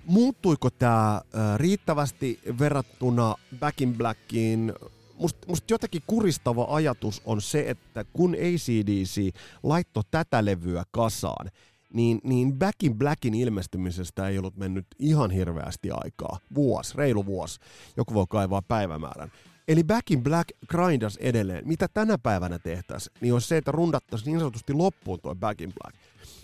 [0.07, 4.73] Muuttuiko tämä uh, riittävästi verrattuna Back in Blackiin
[5.19, 11.51] musta must jotenkin kuristava ajatus on se, että kun ACDC laittoi tätä levyä kasaan,
[11.93, 16.39] niin, niin Back in Blackin ilmestymisestä ei ollut mennyt ihan hirveästi aikaa.
[16.55, 17.61] Vuosi, reilu vuosi.
[17.97, 19.33] Joku voi kaivaa päivämäärän.
[19.71, 21.69] Eli Back in Black grindas edelleen.
[21.69, 25.73] Mitä tänä päivänä tehtäisiin, niin on se, että rundattaisiin niin sanotusti loppuun tuo Back in
[25.83, 25.97] Black.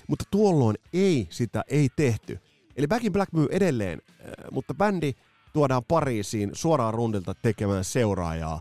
[0.08, 2.40] Mutta tuolloin ei sitä ei tehty.
[2.76, 5.12] Eli Back in Black myy edelleen, äh, mutta bändi
[5.52, 8.60] tuodaan Pariisiin suoraan rundilta tekemään seuraajaa.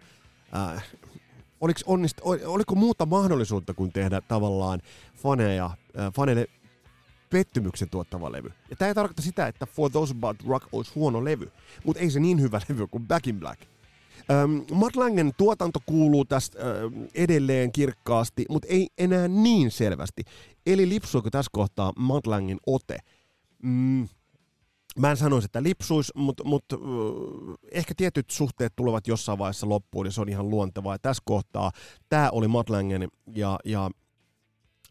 [0.56, 0.84] Äh,
[1.62, 4.82] oliko, onnist, oliko muuta mahdollisuutta kuin tehdä tavallaan
[5.16, 6.48] faneja, äh, faneille
[7.30, 8.50] pettymyksen tuottava levy.
[8.70, 11.52] Ja tämä ei tarkoita sitä, että For Those About Rock olisi huono levy,
[11.84, 13.75] mutta ei se niin hyvä levy kuin Back in Black.
[14.32, 16.66] Ähm, Matt Langen tuotanto kuuluu tästä äh,
[17.16, 20.22] edelleen kirkkaasti, mutta ei enää niin selvästi.
[20.66, 22.98] Eli lipsuiko tässä kohtaa Matt Langen ote?
[23.64, 24.08] mm,
[25.00, 26.66] Mä en sanoisi, että lipsuis, mutta mut,
[27.72, 30.94] ehkä tietyt suhteet tulevat jossain vaiheessa loppuun ja se on ihan luontevaa.
[30.94, 31.72] Ja tässä kohtaa
[32.10, 33.90] tämä oli Matt Langen ja, ja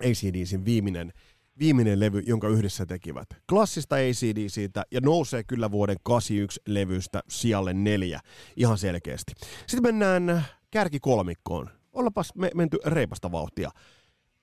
[0.00, 1.12] ACDCin viimeinen,
[1.58, 3.28] viimeinen levy, jonka yhdessä tekivät.
[3.48, 8.20] Klassista ACDCtä ja nousee kyllä vuoden 81 levystä sijalle neljä
[8.56, 9.32] ihan selkeästi.
[9.66, 11.70] Sitten mennään kärkikolmikkoon.
[11.92, 13.70] Ollapas me menty reipasta vauhtia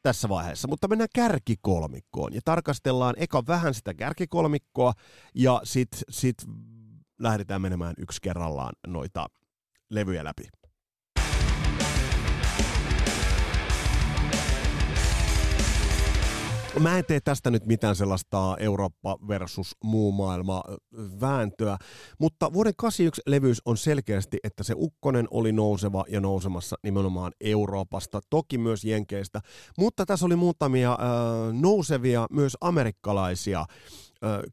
[0.02, 4.94] tässä vaiheessa, mutta mennään kärkikolmikkoon ja tarkastellaan eka vähän sitä kärkikolmikkoa
[5.36, 6.38] ja sitten sit
[7.20, 9.28] lähdetään menemään yksi kerrallaan noita
[9.90, 10.61] levyjä läpi.
[16.80, 20.64] Mä en tee tästä nyt mitään sellaista Eurooppa versus muu maailma
[21.22, 21.78] vääntöä,
[22.20, 28.22] mutta vuoden 81 levyys on selkeästi, että se ukkonen oli nouseva ja nousemassa nimenomaan Euroopasta,
[28.30, 29.42] toki myös Jenkeistä,
[29.78, 30.98] mutta tässä oli muutamia äh,
[31.62, 33.66] nousevia myös amerikkalaisia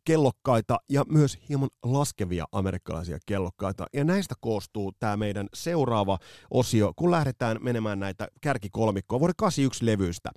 [0.04, 3.86] kellokkaita ja myös hieman laskevia amerikkalaisia kellokkaita.
[3.92, 6.18] Ja näistä koostuu tämä meidän seuraava
[6.50, 10.30] osio, kun lähdetään menemään näitä kärkikolmikkoa vuoden 81 levyistä.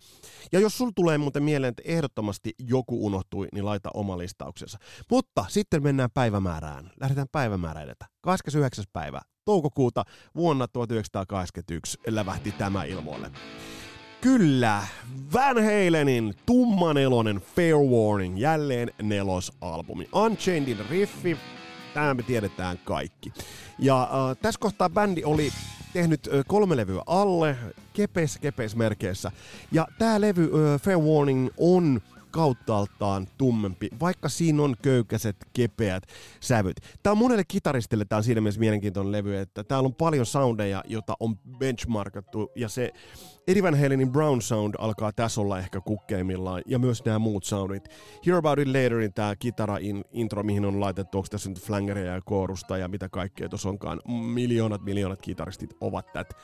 [0.51, 4.77] Ja jos sul tulee muuten mieleen, että ehdottomasti joku unohtui, niin laita oma listauksensa.
[5.11, 6.91] Mutta sitten mennään päivämäärään.
[6.99, 8.05] Lähdetään päivämäärään edetä.
[8.21, 8.85] 29.
[8.93, 10.03] päivä toukokuuta
[10.35, 13.31] vuonna 1981 lävähti tämä ilmoille.
[14.21, 14.81] Kyllä,
[15.33, 20.09] Van Halenin tummanelonen Fair Warning, jälleen nelosalbumi.
[20.13, 21.37] Unchainedin riffi,
[21.93, 23.33] tämä me tiedetään kaikki.
[23.79, 25.51] Ja äh, tässä kohtaa bändi oli
[25.93, 27.57] tehnyt äh, kolme levyä alle,
[27.93, 29.31] kepeis kepeis merkeissä.
[29.71, 36.03] Ja tämä levy äh, Fair Warning on kauttaaltaan tummempi, vaikka siinä on köykäiset, kepeät
[36.39, 36.77] sävyt.
[37.03, 40.83] Tämä on monelle kitaristille tämä on siinä mielessä mielenkiintoinen levy, että täällä on paljon soundeja,
[40.87, 42.91] jota on benchmarkattu, ja se
[43.47, 47.89] Eddie Van Halenin Brown Sound alkaa tässä olla ehkä kukkeimmillaan, ja myös nämä muut soundit.
[48.25, 52.77] Hear About It Laterin tämä kitara-intro, mihin on laitettu, onko tässä nyt flangeria ja koorusta
[52.77, 53.99] ja mitä kaikkea tuossa onkaan.
[54.07, 56.35] Miljoonat, miljoonat kitaristit ovat tätä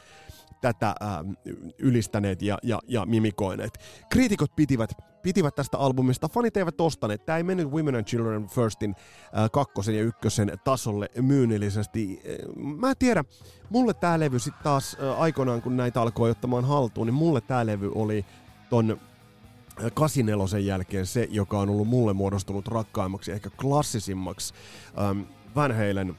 [0.62, 1.24] tätä ää,
[1.80, 3.80] ylistäneet ja, ja, ja mimikoineet.
[4.10, 4.90] Kriitikot pitivät,
[5.22, 7.26] pitivät tästä albumista, fanit eivät ostaneet.
[7.26, 8.96] Tämä ei mennyt Women and Children Firstin
[9.34, 12.22] ää, kakkosen ja ykkösen tasolle myynnillisesti.
[12.56, 13.24] Mä en tiedä,
[13.70, 17.66] mulle tämä levy sitten taas ää, aikoinaan, kun näitä alkoi ottamaan haltuun, niin mulle tämä
[17.66, 18.26] levy oli
[18.70, 19.00] ton
[19.94, 24.54] 84 jälkeen se, joka on ollut mulle muodostunut rakkaimmaksi, ehkä klassisimmaksi
[25.00, 25.22] ähm,
[25.56, 26.18] Van Halen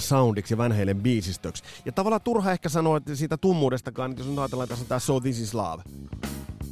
[0.00, 1.62] soundiksi ja Van Halen biisistöksi.
[1.84, 4.88] Ja tavallaan turha ehkä sanoa että siitä tummuudestakaan, että jos nyt ajatellaan, että tässä on
[4.88, 5.82] tää So This Is Love.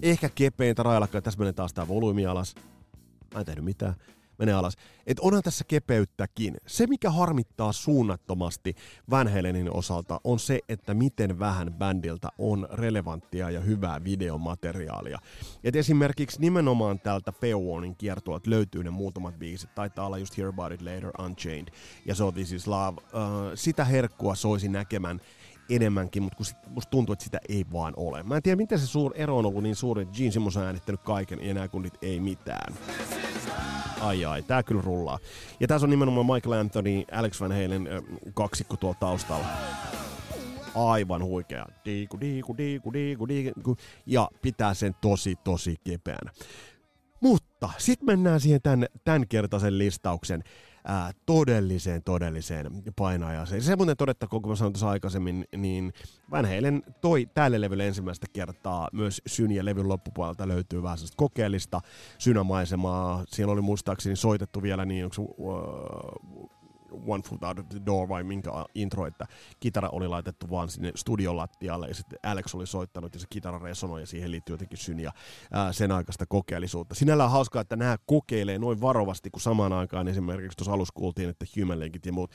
[0.03, 2.55] Ehkä kepeintä railakkaa, tässä menee taas tää volyymi alas.
[3.35, 3.95] Mä en tehnyt mitään
[4.41, 4.77] menee alas.
[5.07, 6.57] Et onhan tässä kepeyttäkin.
[6.67, 8.75] Se, mikä harmittaa suunnattomasti
[9.11, 15.19] Van Halenin osalta, on se, että miten vähän bändiltä on relevanttia ja hyvää videomateriaalia.
[15.65, 17.33] Et esimerkiksi nimenomaan täältä
[17.71, 19.75] Warning kiertueelta löytyy ne muutamat biisit.
[19.75, 21.69] Taitaa olla just Hear About It Later, Unchained
[22.07, 23.01] ja So This Is Love.
[23.01, 23.21] Uh,
[23.55, 25.21] sitä herkkua soisi näkemään
[25.71, 28.23] enemmänkin, mutta kun sit, musta tuntuu, että sitä ei vaan ole.
[28.23, 30.67] Mä en tiedä, miten se suur ero on ollut niin suuri, että Gene Simmons on
[30.67, 32.75] äänittänyt kaiken ja nämä kunnit ei mitään.
[34.01, 35.19] Ai ai, tää kyllä rullaa.
[35.61, 37.89] Ja tässä on nimenomaan Michael Anthony, Alex Van Halen
[38.35, 39.47] kaksikko tuolla taustalla.
[40.75, 41.67] Aivan huikea.
[41.85, 43.77] Diiku, diiku, diiku, diiku, diiku.
[44.07, 46.33] Ja pitää sen tosi, tosi kepeänä.
[47.21, 48.61] Mutta sitten mennään siihen
[49.05, 50.45] tämän, kertaisen listauksen
[50.85, 52.67] ää, todelliseen, todelliseen
[52.97, 53.63] painajaseen.
[53.63, 55.93] Se muuten todettakoon, kun mä sanoin tuossa aikaisemmin, niin
[56.31, 61.17] Van Halen toi tälle levylle ensimmäistä kertaa myös Syn ja levyn loppupuolelta löytyy vähän sellaista
[61.17, 61.81] kokeellista
[62.19, 63.25] synämaisemaa.
[63.29, 66.60] Siellä oli muistaakseni soitettu vielä niin, onko uh,
[67.07, 69.27] One Foot Out of the Door vai minkä intro, että
[69.61, 74.01] kitara oli laitettu vaan sinne studiolattialle ja sitten Alex oli soittanut ja se kitara resonoi
[74.01, 75.13] ja siihen liittyy jotenkin syn ja
[75.53, 76.95] ää, sen aikaista kokeellisuutta.
[76.95, 81.47] Sinällään hauskaa, että nämä kokeilee noin varovasti, kun samaan aikaan esimerkiksi tuossa alussa kuultiin, että
[81.61, 82.31] Human Linkit ja muut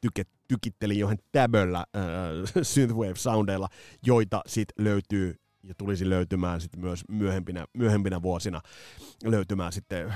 [0.00, 3.68] tyke, tykitteli johon täböllä äh, synthwave-soundeilla,
[4.06, 8.60] joita sitten löytyy ja tulisi löytymään sitten myös myöhempinä, myöhempinä vuosina
[9.24, 10.14] löytymään sitten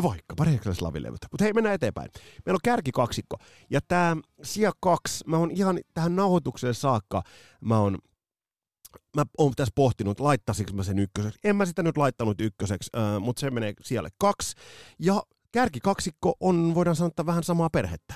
[0.00, 1.18] No vaikka, Reklaslavin-levyt.
[1.32, 2.10] Mutta hei, mennään eteenpäin.
[2.46, 3.36] Meillä on kärkikaksikko.
[3.70, 7.22] Ja tämä sija kaksi, mä oon ihan tähän nauhoitukseen saakka,
[7.60, 7.98] mä oon
[9.16, 11.38] mä oon tässä pohtinut, laittaisinko mä sen ykköseksi.
[11.44, 14.56] En mä sitä nyt laittanut ykköseksi, äh, mutta se menee siellä kaksi.
[14.98, 18.14] Ja kärkikaksikko on, voidaan sanoa, vähän samaa perhettä.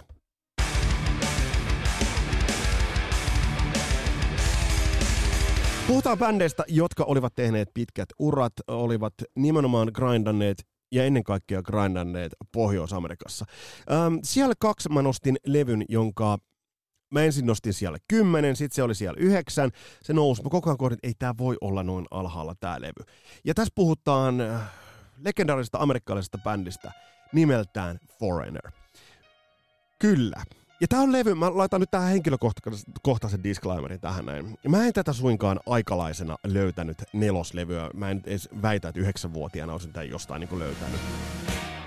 [5.86, 13.44] Puhutaan bändeistä, jotka olivat tehneet pitkät urat, olivat nimenomaan grindanneet ja ennen kaikkea grindanneet Pohjois-Amerikassa.
[13.92, 16.38] Ähm, siellä kaksi mä nostin levyn, jonka
[17.10, 19.70] Mä ensin nostin siellä kymmenen, sitten se oli siellä yhdeksän.
[20.02, 20.42] Se nousi.
[20.42, 23.14] Mä koko ajan kohdin, että ei tämä voi olla noin alhaalla tämä levy.
[23.44, 24.60] Ja tässä puhutaan äh,
[25.18, 26.92] legendaarisesta amerikkalaisesta bändistä
[27.32, 28.70] nimeltään Foreigner.
[29.98, 30.42] Kyllä.
[30.80, 34.58] Ja tää on levy, mä laitan nyt tähän henkilökohtaisen disclaimerin tähän näin.
[34.68, 37.90] Mä en tätä suinkaan aikalaisena löytänyt neloslevyä.
[37.94, 41.00] Mä en edes väitä, että yhdeksänvuotiaana olisin tämän jostain niin löytänyt.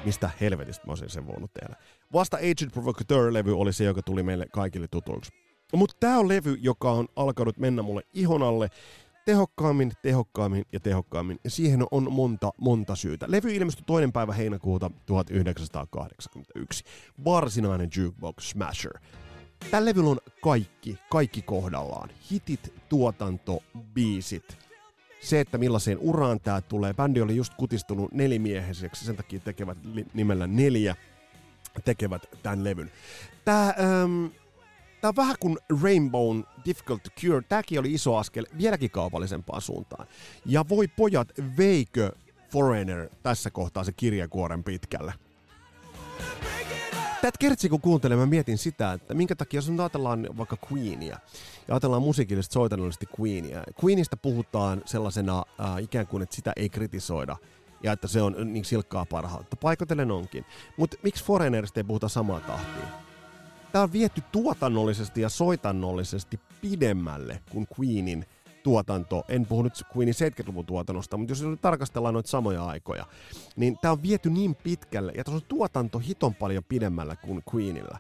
[0.06, 1.76] Mistä helvetistä mä olisin sen voinut tehdä.
[2.14, 5.32] Vasta Agent Provocateur-levy oli se, joka tuli meille kaikille tutuiksi.
[5.74, 8.70] Mutta tää on levy, joka on alkanut mennä mulle ihon alle
[9.28, 11.40] tehokkaammin, tehokkaammin ja tehokkaammin.
[11.44, 13.26] Ja siihen on monta, monta syytä.
[13.30, 16.84] Levy ilmestyi toinen päivä heinäkuuta 1981.
[17.26, 18.94] Varsinainen jukebox smasher.
[19.72, 22.10] Tällä levyllä on kaikki, kaikki kohdallaan.
[22.32, 23.64] Hitit, tuotanto,
[23.94, 24.58] biisit.
[25.22, 26.94] Se, että millaiseen uraan tää tulee.
[26.94, 29.78] Bändi oli just kutistunut nelimiehiseksi, sen takia tekevät
[30.14, 30.96] nimellä neljä
[31.86, 32.92] tekevät tämän levyn.
[33.46, 34.26] Tää, ähm,
[35.08, 37.42] Tämä on vähän kuin Rainbow Difficult to Cure.
[37.50, 40.08] Tämäkin oli iso askel vieläkin kaupallisempaan suuntaan.
[40.46, 41.28] Ja voi pojat,
[41.58, 42.12] veikö
[42.52, 45.14] Foreigner tässä kohtaa se kirjakuoren pitkälle?
[47.22, 51.20] Tätä kertsi kun kuuntelen, mä mietin sitä, että minkä takia, jos ajatellaan vaikka Queenia,
[51.68, 57.36] ja ajatellaan musiikillisesti soitannollisesti Queenia, Queenista puhutaan sellaisena äh, ikään kuin, että sitä ei kritisoida,
[57.84, 59.56] ja että se on niin silkkaa parhautta.
[59.56, 60.46] Paikotellen onkin.
[60.78, 63.07] Mutta miksi Foreignerista ei puhuta samaa tahtia?
[63.72, 68.26] Tämä on viety tuotannollisesti ja soitannollisesti pidemmälle kuin Queenin
[68.64, 73.06] tuotanto, en puhu nyt Queenin 70-luvun tuotannosta, mutta jos nyt tarkastellaan noita samoja aikoja,
[73.56, 78.00] niin tämä on viety niin pitkälle, ja tuossa on tuotanto hiton paljon pidemmällä kuin Queenillä.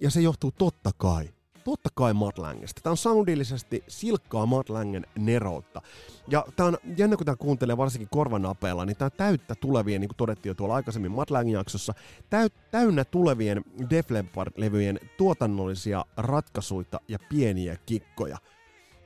[0.00, 1.28] ja se johtuu totta kai
[1.64, 2.80] totta kai Matt Langesta.
[2.80, 5.82] Tämä on soundillisesti silkkaa Matt Langen neroutta.
[6.28, 10.16] Ja tämä on jännä, kun tämä kuuntelee varsinkin korvanapeella, niin tämä täyttä tulevien, niin kuin
[10.16, 11.94] todettiin jo tuolla aikaisemmin Matt Langin jaksossa,
[12.30, 18.38] täy, täynnä tulevien Def Leppard-levyjen tuotannollisia ratkaisuita ja pieniä kikkoja.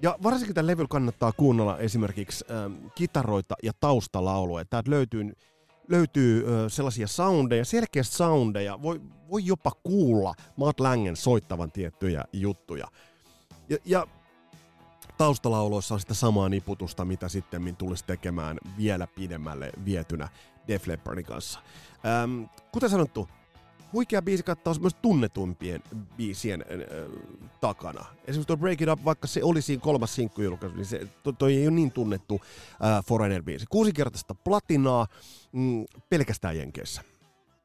[0.02, 4.64] Ja varsinkin tämän levyllä kannattaa kuunnella esimerkiksi ähm, kitaroita ja taustalauluja.
[4.64, 5.32] Täältä löytyy
[5.88, 12.86] löytyy sellaisia soundeja, selkeästi soundeja, voi, voi jopa kuulla Matt Langen soittavan tiettyjä juttuja.
[13.68, 14.06] Ja, ja
[15.18, 20.28] taustalauloissa on sitä samaa niputusta, mitä sitten tulisi tekemään vielä pidemmälle vietynä
[20.68, 21.60] Def Leppardin kanssa.
[22.06, 23.28] Ähm, kuten sanottu,
[23.94, 25.82] huikea biisikattaus myös tunnetumpien
[26.16, 27.22] biisien äh,
[27.60, 28.04] takana.
[28.24, 31.54] Esimerkiksi tuo Break It Up, vaikka se oli siinä kolmas sinkkujulkaisu, niin se, to, toi
[31.56, 33.64] ei ole niin tunnettu äh, Foreigner-biisi.
[33.70, 35.06] Kuusikertaista platinaa
[35.52, 37.02] mm, pelkästään Jenkeissä.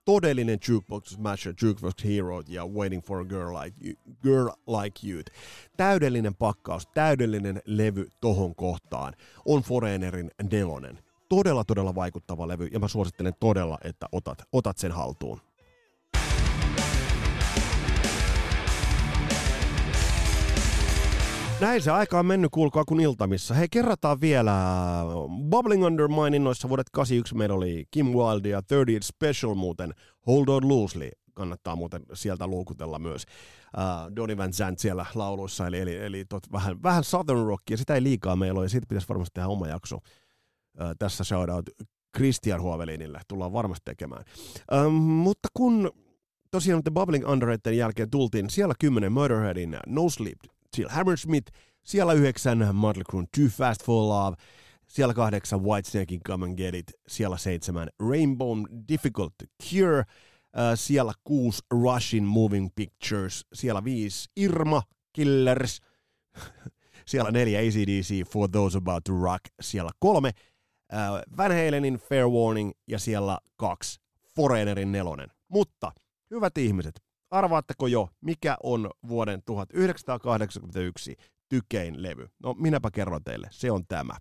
[0.05, 3.95] Todellinen Jukebox Smasher, Jukebox Hero ja Waiting for a Girl Like You.
[4.23, 4.49] Girl
[4.82, 5.21] like you.
[5.77, 9.13] Täydellinen pakkaus, täydellinen levy tohon kohtaan
[9.45, 10.99] on Foreignerin nelonen.
[11.30, 15.41] Todella, todella vaikuttava levy ja mä suosittelen todella, että otat, otat sen haltuun.
[21.62, 23.53] Näin se aika on mennyt, kuulkaa kun iltamissa.
[23.53, 24.53] Hei, kerrataan vielä
[25.49, 29.93] Bubbling Under maininnoissa vuodet 81 meillä oli Kim Wilde ja 30 Special muuten,
[30.28, 33.24] Hold On Loosely, kannattaa muuten sieltä luukutella myös.
[33.78, 37.95] Uh, Donny Van Zandt siellä lauluissa, eli, eli, eli tot, vähän, vähän Southern Rockia, sitä
[37.95, 39.95] ei liikaa meillä ole, ja siitä pitäisi varmasti tehdä oma jakso.
[39.95, 40.01] Uh,
[40.99, 41.70] tässä shoutout
[42.18, 44.24] Christian Huovelinille, tullaan varmasti tekemään.
[44.86, 45.91] Um, mutta kun
[46.51, 50.39] tosiaan The Bubbling Underrated jälkeen tultiin siellä 10 Murderheadin No Sleep
[50.80, 51.51] Till Hammersmith,
[51.84, 54.38] siellä yhdeksän Motley Crue Too Fast for Love,
[54.88, 60.05] siellä kahdeksan Whitesnakein Come and Get It, siellä seitsemän Rainbow Difficult to Cure, äh,
[60.75, 64.82] siellä kuusi Russian Moving Pictures, siellä viisi Irma
[65.13, 65.80] Killers,
[67.09, 70.32] siellä neljä ACDC For Those About to Rock, siellä kolme
[70.93, 70.99] äh,
[71.38, 73.99] Van Halenin Fair Warning ja siellä kaksi
[74.36, 75.30] Foreignerin nelonen.
[75.47, 75.91] Mutta,
[76.32, 81.15] hyvät ihmiset, Arvaatteko jo, mikä on vuoden 1981
[81.49, 82.30] tykein levy?
[82.43, 84.13] No minäpä kerron teille, se on tämä.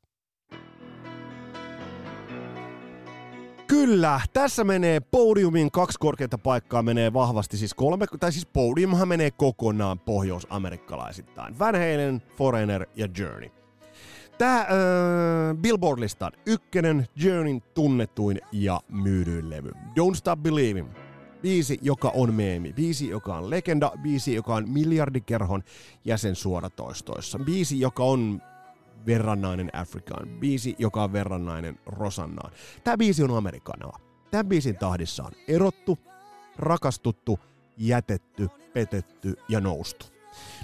[3.66, 9.30] Kyllä, tässä menee podiumin kaksi korkeinta paikkaa menee vahvasti, siis kolme, tai siis podiumhan menee
[9.30, 11.58] kokonaan pohjois-amerikkalaisittain.
[11.58, 13.50] Van Halen, Foreigner ja Journey.
[14.38, 14.66] Tää äh,
[15.60, 19.70] Billboard-listan ykkönen, Journeyn tunnetuin ja myydyin levy.
[19.70, 20.88] Don't Stop Believing
[21.42, 22.72] Biisi, joka on meemi.
[22.72, 23.92] Biisi, joka on legenda.
[24.02, 25.62] Biisi, joka on miljardikerhon
[26.04, 27.38] jäsen suoratoistoissa.
[27.38, 28.42] Biisi, joka on
[29.06, 30.28] verrannainen Afrikaan.
[30.28, 32.52] Biisi, joka on verrannainen Rosannaan.
[32.84, 33.98] Tämä biisi on amerikanaa.
[34.30, 35.98] Tämän biisin tahdissa on erottu,
[36.56, 37.38] rakastuttu,
[37.76, 40.06] jätetty, petetty ja noustu.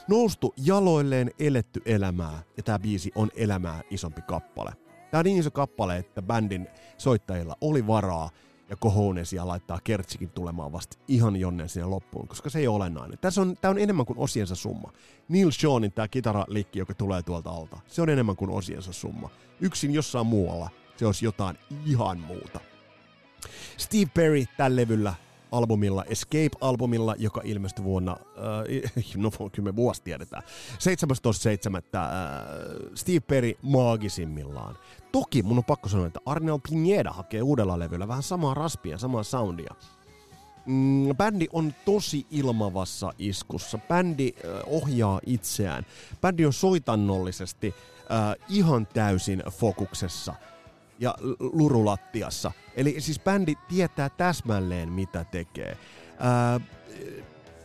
[0.09, 4.73] Noustu jaloilleen eletty elämää ja tämä biisi on elämää isompi kappale.
[5.11, 6.69] Tämä on niin iso kappale, että bändin
[6.99, 8.31] soittajilla oli varaa
[8.71, 13.19] ja kohonesia laittaa kertsikin tulemaan vasta ihan jonneen siihen loppuun, koska se ei ole olennainen.
[13.19, 14.93] Tässä on, tämä on enemmän kuin osiensa summa.
[15.29, 19.31] Neil Seanin tämä kitaralikki, joka tulee tuolta alta, se on enemmän kuin osiensa summa.
[19.61, 22.61] Yksin jossain muualla se olisi jotain ihan muuta.
[23.77, 25.15] Steve Perry tällä levyllä
[25.55, 30.43] albumilla, Escape-albumilla, joka ilmestyi vuonna, äh, no kyllä vuosi tiedetään,
[30.73, 31.77] 17.7.
[31.77, 32.03] Äh,
[32.95, 34.77] Steve Perry maagisimmillaan.
[35.13, 39.23] Toki mun on pakko sanoa, että Arnel Pineda hakee uudella levyllä vähän samaa raspia, samaa
[39.23, 39.75] soundia.
[40.67, 43.79] Mm, bändi on tosi ilmavassa iskussa.
[43.79, 45.87] Bändi äh, ohjaa itseään.
[46.21, 50.35] Bändi on soitannollisesti äh, ihan täysin fokuksessa
[50.99, 52.53] ja lurulattiassa.
[52.77, 55.77] Eli siis bändi tietää täsmälleen, mitä tekee.
[56.11, 56.63] Äh,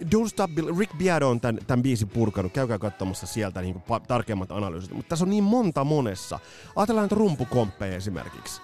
[0.05, 4.51] Don't Stop Rick Beato on tämän, tämän biisin purkanut, käykää katsomassa sieltä niin pa- tarkemmat
[4.51, 6.39] analyysit, mutta tässä on niin monta monessa.
[6.75, 8.61] Ajatellaan nyt rumpukomppeja esimerkiksi.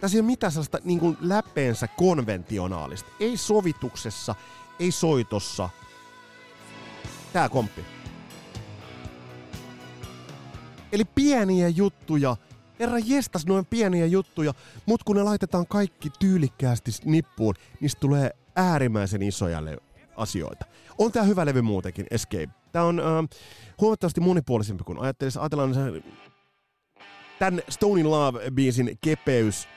[0.00, 3.10] Tässä ei ole mitään sellaista niin kuin läpeensä konventionaalista.
[3.20, 4.34] Ei sovituksessa,
[4.80, 5.68] ei soitossa.
[7.32, 7.84] Tää komppi.
[10.92, 12.36] Eli pieniä juttuja,
[12.80, 14.54] herra jestas noin pieniä juttuja,
[14.86, 19.78] mutta kun ne laitetaan kaikki tyylikkäästi nippuun, niistä tulee äärimmäisen isoja le-
[20.16, 20.64] asioita.
[20.98, 22.48] On tää hyvä levy muutenkin, Escape.
[22.72, 23.38] Tää on äh,
[23.80, 25.38] huomattavasti monipuolisempi kuin ajattelisi.
[25.38, 25.80] Ajatellaan se,
[27.38, 29.68] tämän Stone in Love-biisin kepeys,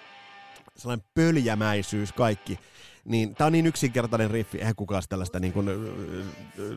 [0.75, 2.59] sellainen pöljämäisyys, kaikki.
[3.05, 5.67] Niin, tää on niin yksinkertainen riffi, eihän kukaan tällaista niin kuin,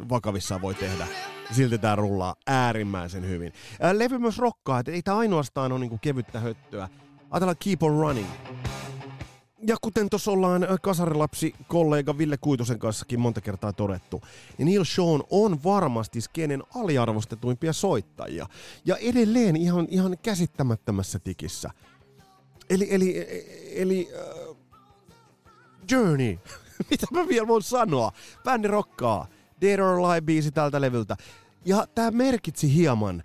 [0.09, 1.07] vakavissaan voi tehdä.
[1.51, 3.53] Silti tää rullaa äärimmäisen hyvin.
[3.81, 6.89] Ää, levy myös rokkaa, että ei tää ainoastaan ole niin kuin kevyttä höttöä.
[7.31, 8.29] Ajatellaan Keep on Running.
[9.67, 14.23] Ja kuten tuossa ollaan kasarilapsi kollega Ville Kuitusen kanssakin monta kertaa todettu,
[14.59, 18.47] niin Neil Sean on varmasti skenen aliarvostetuimpia soittajia.
[18.85, 21.71] Ja edelleen ihan, ihan käsittämättömässä tikissä.
[22.71, 23.27] Eli, eli,
[23.75, 24.44] eli uh,
[25.91, 26.39] Journey.
[26.91, 28.13] Mitä mä vielä voin sanoa?
[28.45, 29.27] Bändi rokkaa.
[29.61, 31.17] Dead or Alive-biisi tältä levyltä.
[31.65, 33.23] Ja tämä merkitsi hieman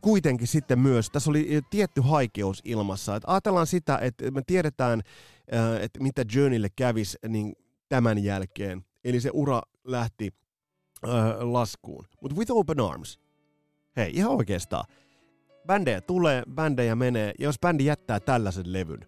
[0.00, 3.16] kuitenkin sitten myös, tässä oli tietty haikeus ilmassa.
[3.16, 5.02] Et ajatellaan sitä, että me tiedetään,
[5.80, 7.52] että mitä Journeylle kävisi niin
[7.88, 8.84] tämän jälkeen.
[9.04, 10.34] Eli se ura lähti
[11.04, 12.04] äh, laskuun.
[12.20, 13.20] Mutta With Open Arms,
[13.96, 14.84] hei ihan oikeastaan,
[15.66, 19.06] bändejä tulee, bändejä menee, ja jos bändi jättää tällaisen levyn,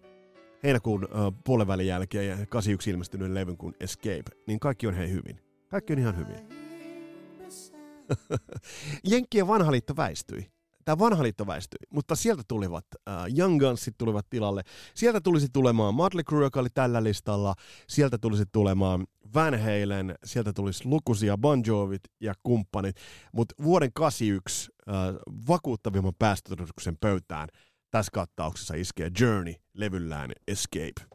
[0.63, 5.11] heinäkuun uh, puolen välin jälkeen ja 81 ilmestyneen levyn kuin Escape, niin kaikki on hei
[5.11, 5.39] hyvin.
[5.67, 6.63] Kaikki on ihan hyvin.
[9.11, 10.53] Jenkkien vanha liitto väistyi.
[10.85, 14.61] Tämä vanha liitto väistyi, mutta sieltä tulivat uh, Young Gunsit tulivat tilalle.
[14.95, 17.55] Sieltä tulisi tulemaan Motley Crue, joka oli tällä listalla.
[17.89, 22.95] Sieltä tulisi tulemaan Van Halen, sieltä tulisi lukuisia Bon Jovit ja kumppanit.
[23.33, 24.93] Mutta vuoden 81 uh,
[25.47, 27.49] vakuuttavimman päästötodistuksen pöytään
[27.91, 31.13] tässä kattauksessa iskee Journey levyllään Escape.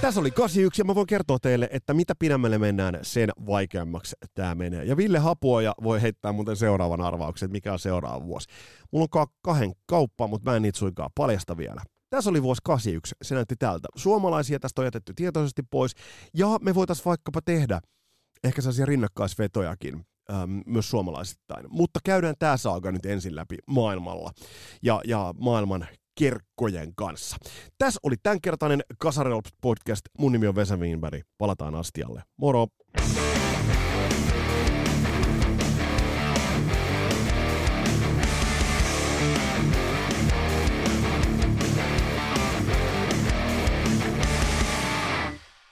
[0.00, 4.54] Tässä oli 81 ja mä voin kertoa teille, että mitä pidemmälle mennään, sen vaikeammaksi tämä
[4.54, 4.84] menee.
[4.84, 8.48] Ja Ville Hapuoja voi heittää muuten seuraavan arvauksen, että mikä on seuraava vuosi.
[8.92, 11.82] Mulla on kahden kauppa, mutta mä en niitä suinkaan paljasta vielä.
[12.10, 13.88] Tässä oli vuosi 81, se näytti tältä.
[13.96, 15.92] Suomalaisia tästä on jätetty tietoisesti pois,
[16.34, 17.80] ja me voitaisiin vaikkapa tehdä
[18.44, 21.66] ehkä sellaisia rinnakkaisvetojakin äm, myös suomalaisittain.
[21.68, 24.32] Mutta käydään tämä saaga nyt ensin läpi maailmalla
[24.82, 25.86] ja, ja maailman
[26.18, 27.36] kerkkojen kanssa.
[27.78, 30.00] Tässä oli tämänkertainen Kasarelps podcast.
[30.18, 31.22] Mun nimi on Vesa Wienberg.
[31.38, 32.22] Palataan astialle.
[32.36, 32.66] Moro!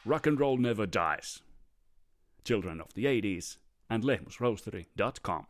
[0.06, 1.44] Rock and roll never dies.
[2.44, 5.46] Children of the 80s and lehmusroastery.com.